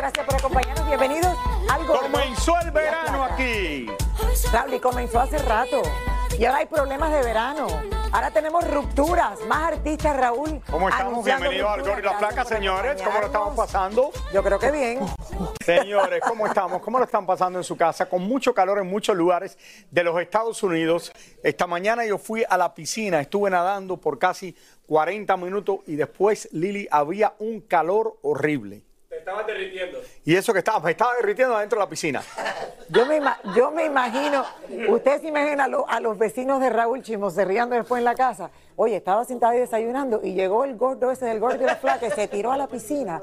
Gracias 0.00 0.24
por 0.24 0.34
acompañarnos. 0.34 0.86
Bienvenidos 0.86 1.36
al. 1.68 1.84
Comenzó 1.84 2.58
el 2.60 2.70
verano 2.70 3.22
aquí. 3.22 3.86
Raúl, 4.50 4.72
y 4.72 4.80
comenzó 4.80 5.20
hace 5.20 5.36
rato. 5.36 5.82
Y 6.38 6.44
ahora 6.46 6.60
hay 6.60 6.66
problemas 6.66 7.12
de 7.12 7.22
verano. 7.22 7.66
Ahora 8.10 8.30
tenemos 8.30 8.66
rupturas. 8.70 9.38
Más 9.46 9.74
artistas, 9.74 10.16
Raúl. 10.16 10.62
¿Cómo 10.70 10.88
estamos? 10.88 11.22
Bienvenidos 11.22 11.70
al. 11.70 11.82
Gordo 11.82 11.98
y 11.98 12.02
la 12.02 12.16
por 12.16 12.44
señores. 12.46 13.02
¿Cómo 13.02 13.20
lo 13.20 13.26
estamos 13.26 13.54
pasando? 13.54 14.10
Yo 14.32 14.42
creo 14.42 14.58
que 14.58 14.70
bien. 14.70 15.00
Señores, 15.66 16.22
¿cómo 16.26 16.46
estamos? 16.46 16.80
¿Cómo 16.80 16.96
lo 16.96 17.04
están 17.04 17.26
pasando 17.26 17.58
en 17.58 17.64
su 17.64 17.76
casa? 17.76 18.08
Con 18.08 18.22
mucho 18.22 18.54
calor 18.54 18.78
en 18.78 18.86
muchos 18.88 19.14
lugares 19.14 19.58
de 19.90 20.02
los 20.02 20.18
Estados 20.18 20.62
Unidos. 20.62 21.12
Esta 21.42 21.66
mañana 21.66 22.06
yo 22.06 22.16
fui 22.16 22.42
a 22.48 22.56
la 22.56 22.74
piscina, 22.74 23.20
estuve 23.20 23.50
nadando 23.50 23.98
por 23.98 24.18
casi 24.18 24.56
40 24.86 25.36
minutos 25.36 25.80
y 25.86 25.96
después, 25.96 26.48
Lili, 26.52 26.88
había 26.90 27.34
un 27.38 27.60
calor 27.60 28.16
horrible. 28.22 28.84
Estabas 29.20 29.46
derritiendo. 29.46 29.98
Y 30.24 30.34
eso 30.34 30.52
que 30.52 30.58
estaba, 30.58 30.80
me 30.80 30.90
estaba 30.90 31.14
derritiendo 31.14 31.56
adentro 31.56 31.78
de 31.78 31.84
la 31.84 31.88
piscina. 31.88 32.22
Yo 32.88 33.06
me, 33.06 33.18
ima- 33.20 33.38
yo 33.54 33.70
me 33.70 33.84
imagino, 33.84 34.44
ustedes 34.88 35.20
se 35.20 35.28
imaginan 35.28 35.60
a, 35.60 35.68
lo- 35.68 35.88
a 35.88 36.00
los 36.00 36.18
vecinos 36.18 36.58
de 36.60 36.70
Raúl 36.70 37.02
chismoserreando 37.02 37.76
después 37.76 38.00
en 38.00 38.04
la 38.04 38.16
casa. 38.16 38.50
Oye, 38.74 38.96
estaba 38.96 39.24
sentado 39.24 39.54
y 39.54 39.58
desayunando 39.60 40.20
y 40.24 40.34
llegó 40.34 40.64
el 40.64 40.74
gordo 40.76 41.12
ese 41.12 41.26
del 41.26 41.38
gordo 41.38 41.62
y 41.62 41.66
la 41.66 41.76
flaca 41.76 42.08
y 42.08 42.10
se 42.10 42.26
tiró 42.26 42.50
a 42.50 42.56
la 42.56 42.66
piscina. 42.66 43.22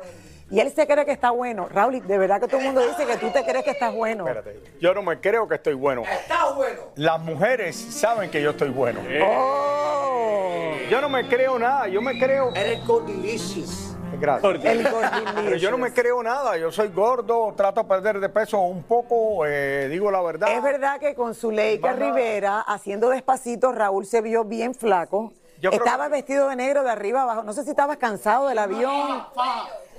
Y 0.49 0.61
él 0.61 0.71
se 0.73 0.87
cree 0.87 1.03
que 1.03 1.11
está 1.11 1.31
bueno. 1.31 1.67
Raúl, 1.69 2.07
de 2.07 2.17
verdad 2.17 2.39
que 2.39 2.47
todo 2.47 2.59
el 2.61 2.67
mundo 2.67 2.79
dice 2.87 3.05
que 3.05 3.17
tú 3.17 3.29
te 3.31 3.43
crees 3.43 3.65
que 3.65 3.71
estás 3.71 3.93
bueno. 3.93 4.25
Espérate, 4.25 4.57
yo 4.79 4.93
no 4.93 5.01
me 5.03 5.19
creo 5.19 5.45
que 5.49 5.55
estoy 5.55 5.73
bueno. 5.73 6.03
Está 6.09 6.53
bueno. 6.53 6.79
Las 6.95 7.19
mujeres 7.19 7.75
saben 7.75 8.31
que 8.31 8.41
yo 8.41 8.51
estoy 8.51 8.69
bueno. 8.69 9.01
¡Oh! 9.25 10.71
Yo 10.89 11.01
no 11.01 11.09
me 11.09 11.27
creo 11.27 11.59
nada, 11.59 11.89
yo 11.89 12.01
me 12.01 12.17
creo... 12.17 12.53
Eres 12.55 12.79
delicious. 13.05 13.86
Gracias. 14.19 14.65
El. 14.65 14.87
Pero 15.35 15.55
yo 15.57 15.71
no 15.71 15.77
me 15.77 15.93
creo 15.93 16.23
nada, 16.23 16.57
yo 16.57 16.71
soy 16.71 16.87
gordo, 16.89 17.53
trato 17.55 17.81
de 17.83 17.87
perder 17.89 18.19
de 18.19 18.29
peso 18.29 18.59
un 18.59 18.83
poco, 18.83 19.45
eh, 19.45 19.87
digo 19.89 20.09
la 20.11 20.21
verdad. 20.21 20.49
Es 20.51 20.63
verdad 20.63 20.99
que 20.99 21.13
con 21.13 21.35
Zuleika 21.35 21.93
nada. 21.93 22.05
Rivera, 22.05 22.59
haciendo 22.61 23.09
despacito, 23.09 23.71
Raúl 23.71 24.05
se 24.05 24.21
vio 24.21 24.43
bien 24.43 24.73
flaco. 24.73 25.33
Yo 25.59 25.71
Estaba 25.71 26.05
que- 26.05 26.11
vestido 26.11 26.49
de 26.49 26.55
negro 26.55 26.83
de 26.83 26.91
arriba 26.91 27.23
abajo. 27.23 27.43
No 27.43 27.51
sé 27.53 27.63
si 27.63 27.71
estabas 27.71 27.97
cansado 27.97 28.47
del 28.47 28.59
avión. 28.59 29.25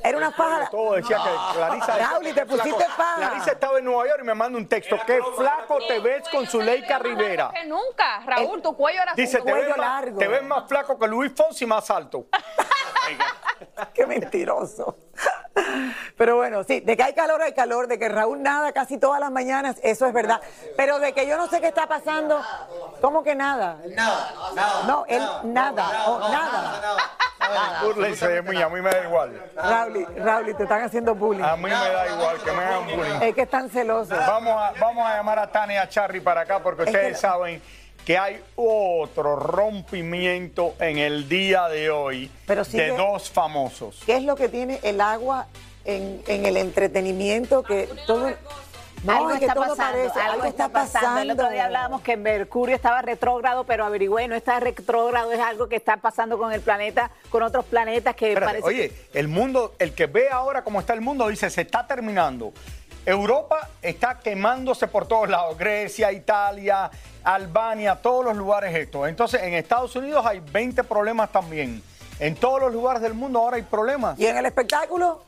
Era 0.05 0.17
una 0.17 0.31
faja. 0.31 0.71
Todo 0.71 0.95
decía 0.95 1.17
que 1.17 1.57
Clarisa. 1.59 1.99
Raúl, 1.99 2.27
y 2.29 2.33
te 2.33 2.47
pusiste 2.47 2.85
faja. 2.97 3.17
Clarisa 3.17 3.51
estaba 3.51 3.79
en 3.81 3.85
Nueva 3.85 4.07
York 4.07 4.21
y 4.23 4.25
me 4.27 4.35
manda 4.35 4.57
un 4.57 4.69
texto. 4.69 4.97
Qué 5.05 5.19
flaco 5.37 5.79
te 5.89 5.99
ves 5.99 6.29
con 6.29 6.47
Zuleika 6.47 7.01
Rivera. 7.01 7.51
Que 7.53 7.67
nunca, 7.67 8.21
Raúl, 8.25 8.63
tu 8.63 8.77
cuello 8.77 9.03
era 9.03 9.15
Dice, 9.15 9.39
te 9.39 9.43
cuello 9.43 9.67
ves, 9.67 9.77
más, 9.77 9.79
largo. 10.05 10.19
te 10.21 10.29
ves 10.29 10.43
más 10.45 10.69
flaco 10.69 10.97
que 10.97 11.09
Luis 11.09 11.33
Fonsi 11.35 11.67
más 11.67 11.91
alto. 11.91 12.27
Qué 13.95 14.07
mentiroso. 14.07 14.97
Pero 16.17 16.37
bueno, 16.37 16.63
sí, 16.65 16.81
de 16.81 16.97
que 16.97 17.03
hay 17.03 17.15
calor, 17.15 17.43
hay 17.43 17.53
calor, 17.53 17.89
de 17.89 17.99
que 17.99 18.09
Raúl 18.09 18.43
nada 18.43 18.73
casi 18.73 18.99
todas 18.99 19.21
las 19.21 19.31
mañanas, 19.31 19.77
eso 19.83 20.07
es 20.07 20.13
verdad. 20.13 20.41
Pero 20.77 20.99
de 20.99 21.13
que 21.13 21.27
yo 21.27 21.37
no 21.37 21.49
sé 21.49 21.61
qué 21.61 21.69
está 21.69 21.87
pasando, 21.87 22.41
¿cómo 23.01 23.23
que 23.23 23.35
nada? 23.35 23.79
Nada, 23.91 24.33
nada. 24.55 24.83
No, 24.87 25.05
él 25.09 25.23
nada, 25.45 26.07
o 26.09 26.19
nada. 26.29 26.81
Búrlense 27.83 28.29
de 28.29 28.43
mí, 28.43 28.61
a 28.61 28.69
mí 28.69 28.81
me 28.81 28.91
da 28.91 29.05
igual. 29.05 29.51
Raúl, 29.57 30.07
Raúl, 30.17 30.57
te 30.57 30.63
están 30.65 30.83
haciendo 30.83 31.15
bullying. 31.15 31.43
A 31.45 31.57
mí 31.57 31.63
me 31.65 31.71
da 31.71 32.07
igual 32.09 32.37
que 32.43 32.53
me 32.53 32.63
hagan 32.65 32.85
bullying. 32.87 33.23
Es 33.23 33.35
que 33.35 33.43
están 33.43 33.71
celosos. 33.71 34.19
Vamos 34.19 34.55
a, 34.63 34.73
vamos 34.79 35.07
a 35.07 35.17
llamar 35.17 35.39
a 35.39 35.51
Tania 35.51 35.89
Charry 35.89 36.21
para 36.21 36.43
acá 36.43 36.61
porque 36.63 36.83
Es 36.83 36.89
ustedes 36.89 37.13
que- 37.15 37.19
saben 37.19 37.63
que 38.09 38.17
hay 38.17 38.43
otro 38.57 39.37
rompimiento 39.37 40.75
en 40.81 40.97
el 40.97 41.29
día 41.29 41.69
de 41.69 41.91
hoy 41.91 42.31
Pero 42.47 42.65
sigue- 42.65 42.85
de 42.93 42.97
dos 42.97 43.29
famosos. 43.29 44.01
¿Qué 44.07 44.17
es 44.17 44.23
lo 44.23 44.35
que 44.35 44.49
tiene 44.49 44.81
el 44.83 45.03
agua 45.03 45.47
en, 45.85 46.23
en 46.27 46.47
el 46.47 46.57
entretenimiento 46.57 47.63
que 47.63 47.87
todo... 48.07 48.33
No, 49.05 49.13
algo 49.13 49.31
es 49.33 49.41
que 49.41 49.45
está 49.45 49.55
pasando, 49.55 49.77
parece, 49.77 50.21
algo 50.21 50.45
está 50.45 50.69
pasando. 50.71 51.21
El 51.21 51.31
otro 51.33 51.51
día 51.51 51.67
hablábamos 51.67 52.01
que 52.01 52.17
Mercurio 52.17 52.75
estaba 52.75 53.03
retrógrado, 53.03 53.65
pero 53.65 53.85
averigüé, 53.85 54.27
no 54.27 54.35
está 54.35 54.59
retrógrado, 54.59 55.31
es 55.31 55.39
algo 55.39 55.69
que 55.69 55.77
está 55.77 55.99
pasando 55.99 56.39
con 56.39 56.51
el 56.53 56.63
planeta, 56.63 57.11
con 57.29 57.43
otros 57.43 57.67
planetas 57.67 58.17
que 58.17 58.29
Espérate, 58.33 58.61
parece 58.63 58.67
oye, 58.67 58.93
el 59.13 59.29
mundo, 59.29 59.75
el 59.79 59.93
que 59.93 60.07
ve 60.07 60.31
ahora 60.31 60.65
cómo 60.65 60.81
está 60.81 60.95
el 60.95 61.01
mundo, 61.03 61.29
dice, 61.29 61.49
se 61.51 61.61
está 61.61 61.87
terminando. 61.87 62.53
Europa 63.09 63.69
está 63.81 64.19
quemándose 64.19 64.87
por 64.87 65.07
todos 65.09 65.29
lados, 65.31 65.57
Grecia, 65.57 66.13
Italia, 66.13 66.91
Albania, 67.25 67.97
todos 67.97 68.25
los 68.25 68.37
lugares 68.37 68.75
estos. 68.75 69.09
Entonces, 69.09 69.43
en 69.43 69.55
Estados 69.55 69.97
Unidos 69.97 70.25
hay 70.27 70.41
20 70.41 70.85
problemas 70.85 71.33
también. 71.33 71.83
En 72.21 72.35
todos 72.37 72.61
los 72.61 72.73
lugares 72.73 73.01
del 73.01 73.15
mundo 73.15 73.39
ahora 73.39 73.57
hay 73.57 73.63
problemas. 73.63 74.19
¿Y 74.19 74.27
en 74.27 74.37
el 74.37 74.45
espectáculo? 74.47 75.23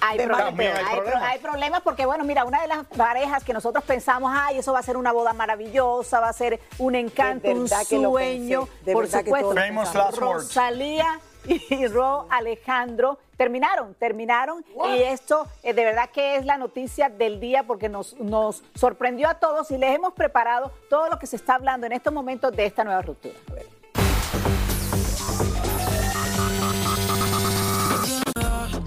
Hay, 0.00 0.16
problemas, 0.16 0.54
hay 0.56 0.66
hay, 0.68 0.84
pro- 0.84 1.02
problemas. 1.02 1.22
hay 1.32 1.38
problemas 1.40 1.80
porque, 1.82 2.06
bueno, 2.06 2.24
mira, 2.24 2.44
una 2.44 2.62
de 2.62 2.68
las 2.68 2.86
parejas 2.86 3.42
que 3.42 3.52
nosotros 3.52 3.82
pensamos, 3.84 4.32
ay, 4.32 4.58
eso 4.58 4.72
va 4.72 4.78
a 4.78 4.82
ser 4.82 4.96
una 4.96 5.10
boda 5.12 5.32
maravillosa, 5.32 6.20
va 6.20 6.28
a 6.28 6.32
ser 6.32 6.60
un 6.78 6.94
encanto, 6.94 7.48
De 7.48 7.54
un 7.54 7.64
verdad 7.64 7.82
que 7.88 7.98
lo 7.98 8.10
sueño, 8.10 8.66
pensé, 8.66 8.84
de 8.84 8.92
por 8.92 9.08
que 9.08 9.18
supuesto. 9.18 9.48
words. 9.48 10.16
Rosalía 10.18 11.20
y 11.70 11.86
Ro 11.86 12.26
Alejandro 12.30 13.18
terminaron, 13.36 13.94
terminaron 13.94 14.64
y 14.88 15.02
esto 15.02 15.46
eh, 15.62 15.72
de 15.72 15.84
verdad 15.84 16.10
que 16.10 16.36
es 16.36 16.44
la 16.44 16.58
noticia 16.58 17.08
del 17.08 17.40
día 17.40 17.62
porque 17.62 17.88
nos, 17.88 18.18
nos 18.18 18.62
sorprendió 18.74 19.28
a 19.28 19.34
todos 19.34 19.70
y 19.70 19.78
les 19.78 19.94
hemos 19.94 20.12
preparado 20.14 20.72
todo 20.90 21.08
lo 21.08 21.18
que 21.18 21.26
se 21.26 21.36
está 21.36 21.54
hablando 21.54 21.86
en 21.86 21.92
estos 21.92 22.12
momentos 22.12 22.52
de 22.52 22.66
esta 22.66 22.84
nueva 22.84 23.02
ruptura. 23.02 23.34
A 23.50 23.54
ver. 23.54 24.57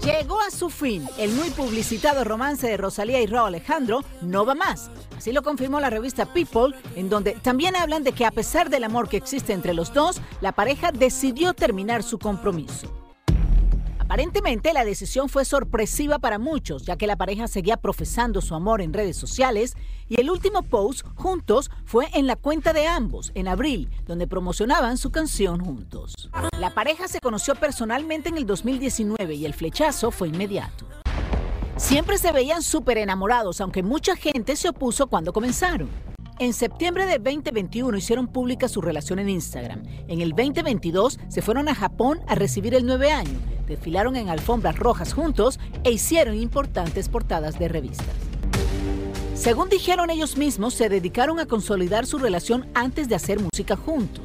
Llegó 0.04 0.40
a 0.40 0.50
su 0.50 0.68
fin 0.68 1.08
el 1.16 1.30
muy 1.30 1.50
publicitado 1.50 2.24
romance 2.24 2.66
de 2.66 2.76
Rosalía 2.76 3.20
y 3.20 3.26
Raúl 3.26 3.46
Alejandro, 3.46 4.02
no 4.20 4.44
va 4.44 4.56
más. 4.56 4.90
Así 5.16 5.30
lo 5.30 5.44
confirmó 5.44 5.78
la 5.78 5.90
revista 5.90 6.26
People, 6.26 6.74
en 6.96 7.08
donde 7.08 7.32
también 7.34 7.76
hablan 7.76 8.02
de 8.02 8.10
que 8.10 8.24
a 8.24 8.32
pesar 8.32 8.68
del 8.68 8.82
amor 8.82 9.08
que 9.08 9.16
existe 9.16 9.52
entre 9.52 9.74
los 9.74 9.94
dos, 9.94 10.20
la 10.40 10.50
pareja 10.50 10.90
decidió 10.90 11.54
terminar 11.54 12.02
su 12.02 12.18
compromiso. 12.18 13.01
Aparentemente 14.12 14.74
la 14.74 14.84
decisión 14.84 15.30
fue 15.30 15.46
sorpresiva 15.46 16.18
para 16.18 16.38
muchos, 16.38 16.84
ya 16.84 16.98
que 16.98 17.06
la 17.06 17.16
pareja 17.16 17.48
seguía 17.48 17.78
profesando 17.78 18.42
su 18.42 18.54
amor 18.54 18.82
en 18.82 18.92
redes 18.92 19.16
sociales 19.16 19.74
y 20.06 20.20
el 20.20 20.28
último 20.28 20.64
post 20.64 21.06
juntos 21.14 21.70
fue 21.86 22.08
en 22.12 22.26
la 22.26 22.36
cuenta 22.36 22.74
de 22.74 22.86
ambos, 22.86 23.32
en 23.34 23.48
abril, 23.48 23.88
donde 24.04 24.26
promocionaban 24.26 24.98
su 24.98 25.10
canción 25.10 25.64
juntos. 25.64 26.28
La 26.60 26.74
pareja 26.74 27.08
se 27.08 27.20
conoció 27.20 27.54
personalmente 27.54 28.28
en 28.28 28.36
el 28.36 28.44
2019 28.44 29.32
y 29.34 29.46
el 29.46 29.54
flechazo 29.54 30.10
fue 30.10 30.28
inmediato. 30.28 30.86
Siempre 31.78 32.18
se 32.18 32.32
veían 32.32 32.62
súper 32.62 32.98
enamorados, 32.98 33.62
aunque 33.62 33.82
mucha 33.82 34.14
gente 34.14 34.56
se 34.56 34.68
opuso 34.68 35.06
cuando 35.06 35.32
comenzaron. 35.32 35.88
En 36.38 36.54
septiembre 36.54 37.06
de 37.06 37.18
2021 37.18 37.96
hicieron 37.96 38.26
pública 38.26 38.66
su 38.66 38.80
relación 38.80 39.18
en 39.18 39.28
Instagram. 39.28 39.82
En 40.08 40.20
el 40.20 40.30
2022 40.30 41.20
se 41.28 41.42
fueron 41.42 41.68
a 41.68 41.74
Japón 41.74 42.20
a 42.26 42.34
recibir 42.34 42.74
el 42.74 42.86
nueve 42.86 43.12
año, 43.12 43.38
desfilaron 43.68 44.16
en 44.16 44.28
alfombras 44.28 44.78
rojas 44.78 45.12
juntos 45.12 45.60
e 45.84 45.92
hicieron 45.92 46.34
importantes 46.34 47.08
portadas 47.08 47.58
de 47.58 47.68
revistas. 47.68 48.16
Según 49.34 49.68
dijeron 49.68 50.10
ellos 50.10 50.36
mismos, 50.36 50.74
se 50.74 50.88
dedicaron 50.88 51.38
a 51.38 51.46
consolidar 51.46 52.06
su 52.06 52.18
relación 52.18 52.66
antes 52.74 53.08
de 53.08 53.14
hacer 53.14 53.38
música 53.38 53.76
juntos. 53.76 54.24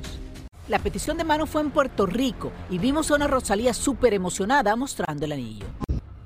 La 0.70 0.80
petición 0.80 1.18
de 1.18 1.24
mano 1.24 1.46
fue 1.46 1.62
en 1.62 1.72
Puerto 1.72 2.06
Rico 2.06 2.52
y 2.70 2.78
vimos 2.78 3.12
a 3.12 3.16
una 3.16 3.28
Rosalía 3.28 3.74
súper 3.74 4.14
emocionada 4.14 4.76
mostrando 4.76 5.26
el 5.26 5.34
anillo. 5.34 5.66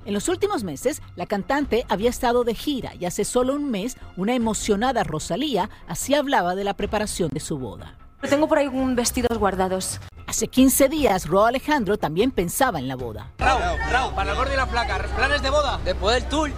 En 0.04 0.14
los 0.14 0.28
últimos 0.28 0.64
meses, 0.64 1.00
la 1.14 1.26
cantante 1.26 1.86
había 1.88 2.10
estado 2.10 2.42
de 2.42 2.54
gira 2.54 2.92
y 2.98 3.04
hace 3.04 3.24
solo 3.24 3.54
un 3.54 3.70
mes, 3.70 3.96
una 4.16 4.34
emocionada 4.34 5.04
Rosalía 5.04 5.70
así 5.86 6.14
hablaba 6.14 6.56
de 6.56 6.64
la 6.64 6.74
preparación 6.74 7.30
de 7.32 7.38
su 7.38 7.58
boda. 7.58 7.96
Tengo 8.28 8.48
por 8.48 8.58
ahí 8.58 8.66
un 8.66 8.96
vestidos 8.96 9.38
guardados. 9.38 10.00
Hace 10.26 10.48
15 10.48 10.88
días, 10.88 11.26
Ro 11.26 11.44
Alejandro 11.44 11.98
también 11.98 12.30
pensaba 12.30 12.78
en 12.78 12.88
la 12.88 12.96
boda. 12.96 13.32
Raúl, 13.38 13.78
Raúl, 13.90 14.14
para 14.14 14.30
el 14.30 14.36
gordo 14.36 14.52
y 14.52 14.56
la 14.56 14.66
flaca, 14.66 14.98
planes 15.16 15.42
de 15.42 15.50
boda. 15.50 15.80
Después 15.84 16.14
del 16.16 16.28
tour. 16.28 16.50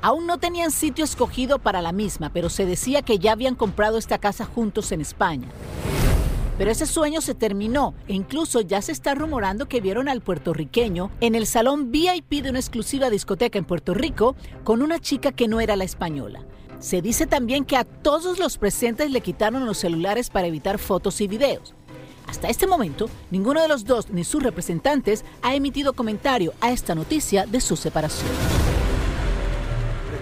Aún 0.00 0.26
no 0.26 0.38
tenían 0.38 0.70
sitio 0.70 1.04
escogido 1.04 1.58
para 1.58 1.80
la 1.80 1.92
misma, 1.92 2.30
pero 2.32 2.50
se 2.50 2.66
decía 2.66 3.02
que 3.02 3.18
ya 3.18 3.32
habían 3.32 3.54
comprado 3.54 3.98
esta 3.98 4.18
casa 4.18 4.44
juntos 4.44 4.90
en 4.92 5.00
España. 5.00 5.48
Pero 6.62 6.70
ese 6.70 6.86
sueño 6.86 7.20
se 7.20 7.34
terminó 7.34 7.92
e 8.06 8.14
incluso 8.14 8.60
ya 8.60 8.80
se 8.82 8.92
está 8.92 9.16
rumorando 9.16 9.66
que 9.66 9.80
vieron 9.80 10.08
al 10.08 10.20
puertorriqueño 10.20 11.10
en 11.20 11.34
el 11.34 11.48
salón 11.48 11.90
VIP 11.90 12.40
de 12.40 12.50
una 12.50 12.60
exclusiva 12.60 13.10
discoteca 13.10 13.58
en 13.58 13.64
Puerto 13.64 13.94
Rico 13.94 14.36
con 14.62 14.80
una 14.80 15.00
chica 15.00 15.32
que 15.32 15.48
no 15.48 15.60
era 15.60 15.74
la 15.74 15.82
española. 15.82 16.44
Se 16.78 17.02
dice 17.02 17.26
también 17.26 17.64
que 17.64 17.76
a 17.76 17.82
todos 17.82 18.38
los 18.38 18.58
presentes 18.58 19.10
le 19.10 19.22
quitaron 19.22 19.66
los 19.66 19.78
celulares 19.78 20.30
para 20.30 20.46
evitar 20.46 20.78
fotos 20.78 21.20
y 21.20 21.26
videos. 21.26 21.74
Hasta 22.28 22.48
este 22.48 22.68
momento, 22.68 23.10
ninguno 23.32 23.60
de 23.60 23.66
los 23.66 23.84
dos 23.84 24.10
ni 24.10 24.22
sus 24.22 24.40
representantes 24.40 25.24
ha 25.42 25.56
emitido 25.56 25.94
comentario 25.94 26.54
a 26.60 26.70
esta 26.70 26.94
noticia 26.94 27.44
de 27.44 27.60
su 27.60 27.74
separación. 27.74 28.61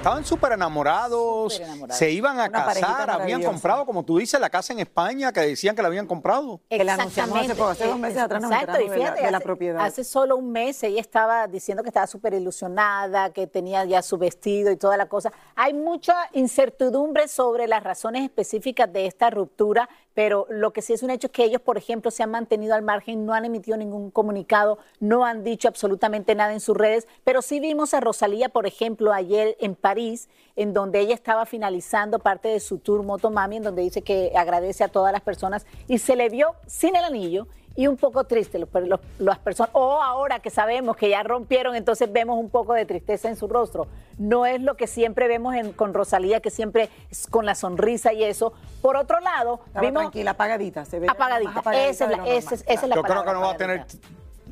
Estaban 0.00 0.24
súper 0.24 0.52
enamorados, 0.52 1.52
Súper 1.52 1.66
enamorados. 1.68 1.98
se 1.98 2.10
iban 2.10 2.40
a 2.40 2.44
Una 2.48 2.64
casar, 2.64 3.10
habían 3.10 3.42
comprado, 3.42 3.84
como 3.84 4.02
tú 4.02 4.16
dices, 4.16 4.40
la 4.40 4.48
casa 4.48 4.72
en 4.72 4.78
España 4.78 5.30
que 5.30 5.40
decían 5.40 5.76
que 5.76 5.82
la 5.82 5.88
habían 5.88 6.06
comprado. 6.06 6.58
Que 6.70 6.82
la 6.82 6.94
anunciamos 6.94 7.38
hace 7.38 7.54
poco, 7.54 7.68
hace 7.68 7.86
dos 7.86 7.98
meses 7.98 8.16
atrás 8.22 8.40
nos 8.40 8.50
Exacto, 8.50 8.80
y 8.80 8.84
enteramos 8.84 8.94
de 8.94 8.98
la- 8.98 9.04
fíjate, 9.10 9.26
de 9.26 9.30
la 9.30 9.36
hace- 9.36 9.44
propiedad. 9.44 9.84
Hace 9.84 10.04
solo 10.04 10.38
un 10.38 10.52
mes 10.52 10.82
ella 10.84 11.02
estaba 11.02 11.46
diciendo 11.48 11.82
que 11.82 11.90
estaba 11.90 12.06
súper 12.06 12.32
ilusionada, 12.32 13.30
que 13.34 13.46
tenía 13.46 13.84
ya 13.84 14.00
su 14.00 14.16
vestido 14.16 14.70
y 14.72 14.78
toda 14.78 14.96
la 14.96 15.04
cosa. 15.04 15.32
Hay 15.54 15.74
mucha 15.74 16.14
incertidumbre 16.32 17.28
sobre 17.28 17.68
las 17.68 17.84
razones 17.84 18.22
específicas 18.24 18.90
de 18.90 19.04
esta 19.04 19.28
ruptura, 19.28 19.86
pero 20.20 20.46
lo 20.50 20.74
que 20.74 20.82
sí 20.82 20.92
es 20.92 21.02
un 21.02 21.08
hecho 21.08 21.28
es 21.28 21.32
que 21.32 21.44
ellos, 21.44 21.62
por 21.62 21.78
ejemplo, 21.78 22.10
se 22.10 22.22
han 22.22 22.30
mantenido 22.30 22.74
al 22.74 22.82
margen, 22.82 23.24
no 23.24 23.32
han 23.32 23.46
emitido 23.46 23.78
ningún 23.78 24.10
comunicado, 24.10 24.76
no 24.98 25.24
han 25.24 25.44
dicho 25.44 25.66
absolutamente 25.66 26.34
nada 26.34 26.52
en 26.52 26.60
sus 26.60 26.76
redes, 26.76 27.08
pero 27.24 27.40
sí 27.40 27.58
vimos 27.58 27.94
a 27.94 28.00
Rosalía, 28.00 28.50
por 28.50 28.66
ejemplo, 28.66 29.14
ayer 29.14 29.56
en 29.60 29.74
París, 29.74 30.28
en 30.56 30.74
donde 30.74 31.00
ella 31.00 31.14
estaba 31.14 31.46
finalizando 31.46 32.18
parte 32.18 32.48
de 32.48 32.60
su 32.60 32.76
tour 32.76 33.02
Motomami, 33.02 33.56
en 33.56 33.62
donde 33.62 33.80
dice 33.80 34.02
que 34.02 34.32
agradece 34.36 34.84
a 34.84 34.88
todas 34.88 35.10
las 35.10 35.22
personas 35.22 35.64
y 35.88 35.96
se 35.96 36.16
le 36.16 36.28
vio 36.28 36.54
sin 36.66 36.96
el 36.96 37.04
anillo 37.04 37.46
y 37.80 37.86
un 37.86 37.96
poco 37.96 38.24
triste 38.24 38.58
los, 38.58 38.68
los- 38.74 39.00
las 39.18 39.38
personas. 39.38 39.70
O 39.72 40.02
ahora 40.02 40.38
que 40.40 40.50
sabemos 40.50 40.98
que 40.98 41.08
ya 41.08 41.22
rompieron, 41.22 41.74
entonces 41.74 42.12
vemos 42.12 42.38
un 42.38 42.50
poco 42.50 42.74
de 42.74 42.84
tristeza 42.84 43.28
en 43.30 43.36
su 43.36 43.48
rostro. 43.48 43.86
No 44.18 44.44
es 44.44 44.60
lo 44.60 44.76
que 44.76 44.86
siempre 44.86 45.28
vemos 45.28 45.54
en- 45.54 45.72
con 45.72 45.94
Rosalía, 45.94 46.40
que 46.40 46.50
siempre 46.50 46.90
es 47.10 47.26
con 47.26 47.46
la 47.46 47.54
sonrisa 47.54 48.12
y 48.12 48.22
eso. 48.22 48.52
Por 48.82 48.96
otro 48.96 49.18
lado, 49.20 49.60
Estaba 49.66 49.86
vimos 49.86 50.02
tranquila, 50.02 50.32
apagadita. 50.32 50.84
Se 50.84 51.00
ve 51.00 51.06
apagadita. 51.08 51.58
apagadita 51.60 51.88
Esa 51.88 52.04
es 52.04 52.10
la, 52.10 52.26
esa 52.26 52.54
es- 52.54 52.64
esa 52.68 52.82
es 52.82 52.88
la 52.90 52.96
Yo 52.96 53.02
creo 53.02 53.24
que 53.24 53.32
no 53.32 53.40
va 53.40 53.52
a 53.52 53.56
tener. 53.56 53.86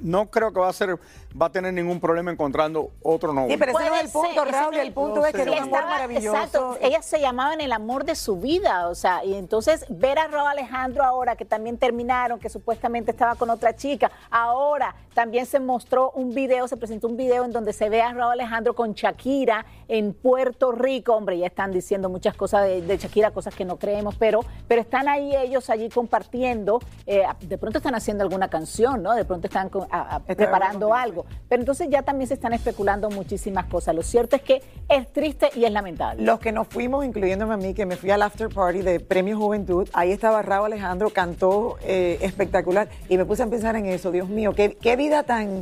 No 0.02 0.26
creo 0.26 0.52
que 0.52 0.60
va 0.60 0.68
a 0.68 0.72
ser, 0.72 0.98
va 1.40 1.46
a 1.46 1.50
tener 1.50 1.72
ningún 1.74 2.00
problema 2.00 2.30
encontrando 2.30 2.90
otro 3.02 3.32
novio. 3.32 3.50
Sí, 3.50 3.56
pero 3.58 3.78
ese 3.78 3.88
no 3.90 3.94
es 3.96 4.04
el 4.04 4.10
punto, 4.10 4.44
ser, 4.44 4.52
Raúl. 4.52 4.74
El 4.76 4.92
punto 4.92 5.20
no 5.20 5.26
es 5.26 5.32
que 5.34 5.42
era 5.42 5.52
un 5.52 5.58
amor 5.58 5.68
Estaba- 5.74 5.90
maravilloso. 5.90 6.36
Exacto, 6.36 6.78
ellas 6.80 7.04
se 7.04 7.20
llamaban 7.20 7.60
el 7.60 7.72
amor 7.72 8.04
de 8.04 8.14
su 8.14 8.36
vida, 8.40 8.88
o 8.88 8.94
sea, 8.94 9.24
y 9.24 9.34
entonces 9.34 9.84
ver 9.88 10.18
a 10.18 10.26
Raúl 10.28 10.48
Alejandro 10.48 11.04
ahora 11.04 11.36
que 11.36 11.44
también 11.44 11.78
terminaron, 11.78 12.38
que 12.38 12.48
supuestamente 12.48 13.10
estaba 13.10 13.34
con 13.34 13.50
otra 13.50 13.74
chica, 13.76 14.10
ahora 14.30 14.94
también 15.14 15.46
se 15.46 15.58
mostró 15.58 16.12
un 16.12 16.32
video, 16.32 16.68
se 16.68 16.76
presentó 16.76 17.08
un 17.08 17.16
video 17.16 17.44
en 17.44 17.50
donde 17.52 17.72
se 17.72 17.88
ve 17.88 18.00
a 18.02 18.12
Raúl 18.12 18.32
Alejandro 18.34 18.74
con 18.74 18.92
Shakira 18.92 19.66
en 19.88 20.12
Puerto 20.14 20.70
Rico, 20.70 21.14
hombre, 21.14 21.38
ya 21.38 21.46
están 21.46 21.72
diciendo 21.72 22.08
muchas 22.08 22.36
cosas 22.36 22.62
de, 22.64 22.82
de 22.82 22.96
Shakira, 22.98 23.32
cosas 23.32 23.54
que 23.54 23.64
no 23.64 23.78
creemos, 23.78 24.14
pero, 24.16 24.40
pero 24.68 24.80
están 24.80 25.08
ahí 25.08 25.34
ellos 25.34 25.70
allí 25.70 25.88
compartiendo, 25.88 26.78
eh, 27.06 27.24
de 27.40 27.58
pronto 27.58 27.78
están 27.78 27.96
haciendo 27.96 28.22
alguna 28.22 28.48
canción, 28.48 29.02
¿no? 29.02 29.14
De 29.14 29.24
pronto 29.24 29.48
están 29.48 29.70
con- 29.70 29.87
a- 29.90 30.16
a- 30.16 30.20
preparando 30.20 30.94
algo, 30.94 31.26
pero 31.48 31.62
entonces 31.62 31.88
ya 31.90 32.02
también 32.02 32.28
se 32.28 32.34
están 32.34 32.52
especulando 32.52 33.10
muchísimas 33.10 33.66
cosas. 33.66 33.94
Lo 33.94 34.02
cierto 34.02 34.36
es 34.36 34.42
que 34.42 34.62
es 34.88 35.12
triste 35.12 35.50
y 35.54 35.64
es 35.64 35.72
lamentable. 35.72 36.22
Los 36.22 36.38
que 36.40 36.52
nos 36.52 36.68
fuimos, 36.68 37.04
incluyéndome 37.04 37.54
a 37.54 37.56
mí, 37.56 37.74
que 37.74 37.86
me 37.86 37.96
fui 37.96 38.10
al 38.10 38.22
after 38.22 38.48
party 38.48 38.82
de 38.82 39.00
Premio 39.00 39.36
Juventud, 39.38 39.88
ahí 39.92 40.12
estaba 40.12 40.42
Raúl 40.42 40.66
Alejandro, 40.66 41.10
cantó 41.10 41.76
eh, 41.82 42.18
espectacular 42.22 42.88
y 43.08 43.16
me 43.16 43.24
puse 43.24 43.42
a 43.42 43.46
pensar 43.46 43.76
en 43.76 43.86
eso, 43.86 44.10
Dios 44.10 44.28
mío, 44.28 44.52
qué, 44.54 44.76
qué 44.80 44.96
vida 44.96 45.22
tan, 45.22 45.60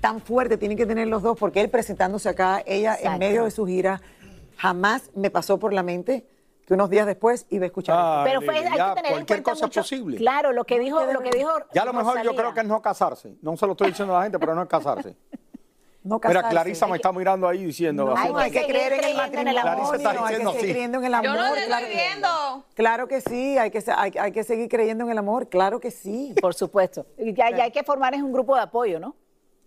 tan 0.00 0.20
fuerte 0.20 0.56
tienen 0.58 0.76
que 0.76 0.86
tener 0.86 1.08
los 1.08 1.22
dos, 1.22 1.38
porque 1.38 1.60
él 1.60 1.70
presentándose 1.70 2.28
acá, 2.28 2.62
ella 2.66 2.96
en 3.00 3.18
medio 3.18 3.44
de 3.44 3.50
su 3.50 3.66
gira, 3.66 4.00
jamás 4.56 5.10
me 5.14 5.30
pasó 5.30 5.58
por 5.58 5.72
la 5.72 5.82
mente 5.82 6.26
que 6.66 6.74
unos 6.74 6.88
días 6.90 7.06
después 7.06 7.46
iba 7.50 7.64
a 7.64 7.66
escuchar. 7.66 7.96
Ah, 7.98 8.22
Pero 8.24 8.40
fue, 8.40 8.56
hay 8.58 8.64
ya, 8.64 8.70
que 8.70 8.94
tener 8.94 9.06
en 9.06 9.12
cualquier 9.12 9.26
cuenta 9.42 9.50
cosa 9.50 9.66
mucho- 9.66 9.80
es 9.80 9.84
posible. 9.90 10.16
Claro, 10.16 10.52
lo 10.52 10.64
que 10.64 10.78
dijo, 10.78 11.04
lo 11.04 11.20
que 11.20 11.30
dijo. 11.30 11.50
Ya 11.74 11.82
a 11.82 11.84
lo 11.84 11.92
mejor 11.92 12.22
yo 12.22 12.34
creo 12.34 12.54
que 12.54 12.60
es 12.60 12.66
no 12.66 12.80
casarse. 12.80 13.34
No 13.42 13.56
se 13.56 13.66
lo 13.66 13.72
estoy 13.72 13.88
diciendo 13.88 14.14
a 14.14 14.18
la 14.18 14.22
gente, 14.24 14.38
pero 14.38 14.54
no 14.54 14.62
es 14.62 14.68
casarse. 14.68 15.16
no 16.02 16.16
Mira, 16.16 16.20
casarse. 16.40 16.48
Clarisa 16.50 16.86
me 16.86 16.96
está 16.96 17.12
mirando 17.12 17.46
ahí 17.48 17.64
diciendo. 17.64 18.04
No, 18.06 18.12
así. 18.12 18.28
Hay 18.28 18.32
que 18.32 18.38
hay 18.38 18.50
que 18.50 18.58
seguir 18.60 18.74
creer 18.74 18.92
en 18.92 18.98
el 18.98 19.00
creyendo 19.00 19.40
en 19.40 19.48
el 19.48 19.54
matrimonio, 19.54 19.60
amor. 19.60 19.74
Clarisa 19.74 19.96
está 19.96 20.10
hay 20.10 20.16
que 20.16 20.22
diciendo 20.24 20.50
seguir 20.52 20.66
sí. 20.66 20.72
creyendo 20.72 20.98
en 20.98 21.04
el 21.04 21.14
amor. 21.14 21.24
Yo 21.26 21.34
no 21.34 21.54
te 21.54 21.64
claro, 21.66 21.86
estoy 21.86 21.96
viendo. 22.02 22.64
claro 22.74 23.08
que 23.08 23.20
sí, 23.20 23.58
hay 23.58 23.70
que, 23.70 23.84
hay, 23.96 24.12
hay 24.18 24.32
que 24.32 24.44
seguir 24.44 24.68
creyendo 24.68 25.04
en 25.04 25.10
el 25.10 25.18
amor, 25.18 25.48
claro 25.48 25.80
que 25.80 25.90
sí. 25.90 26.34
Por 26.40 26.54
supuesto. 26.54 27.06
Y 27.18 27.34
ya, 27.34 27.50
ya 27.50 27.64
hay 27.64 27.70
que 27.72 27.82
formar 27.84 28.14
es 28.14 28.22
un 28.22 28.32
grupo 28.32 28.54
de 28.56 28.62
apoyo, 28.62 28.98
¿no? 29.00 29.14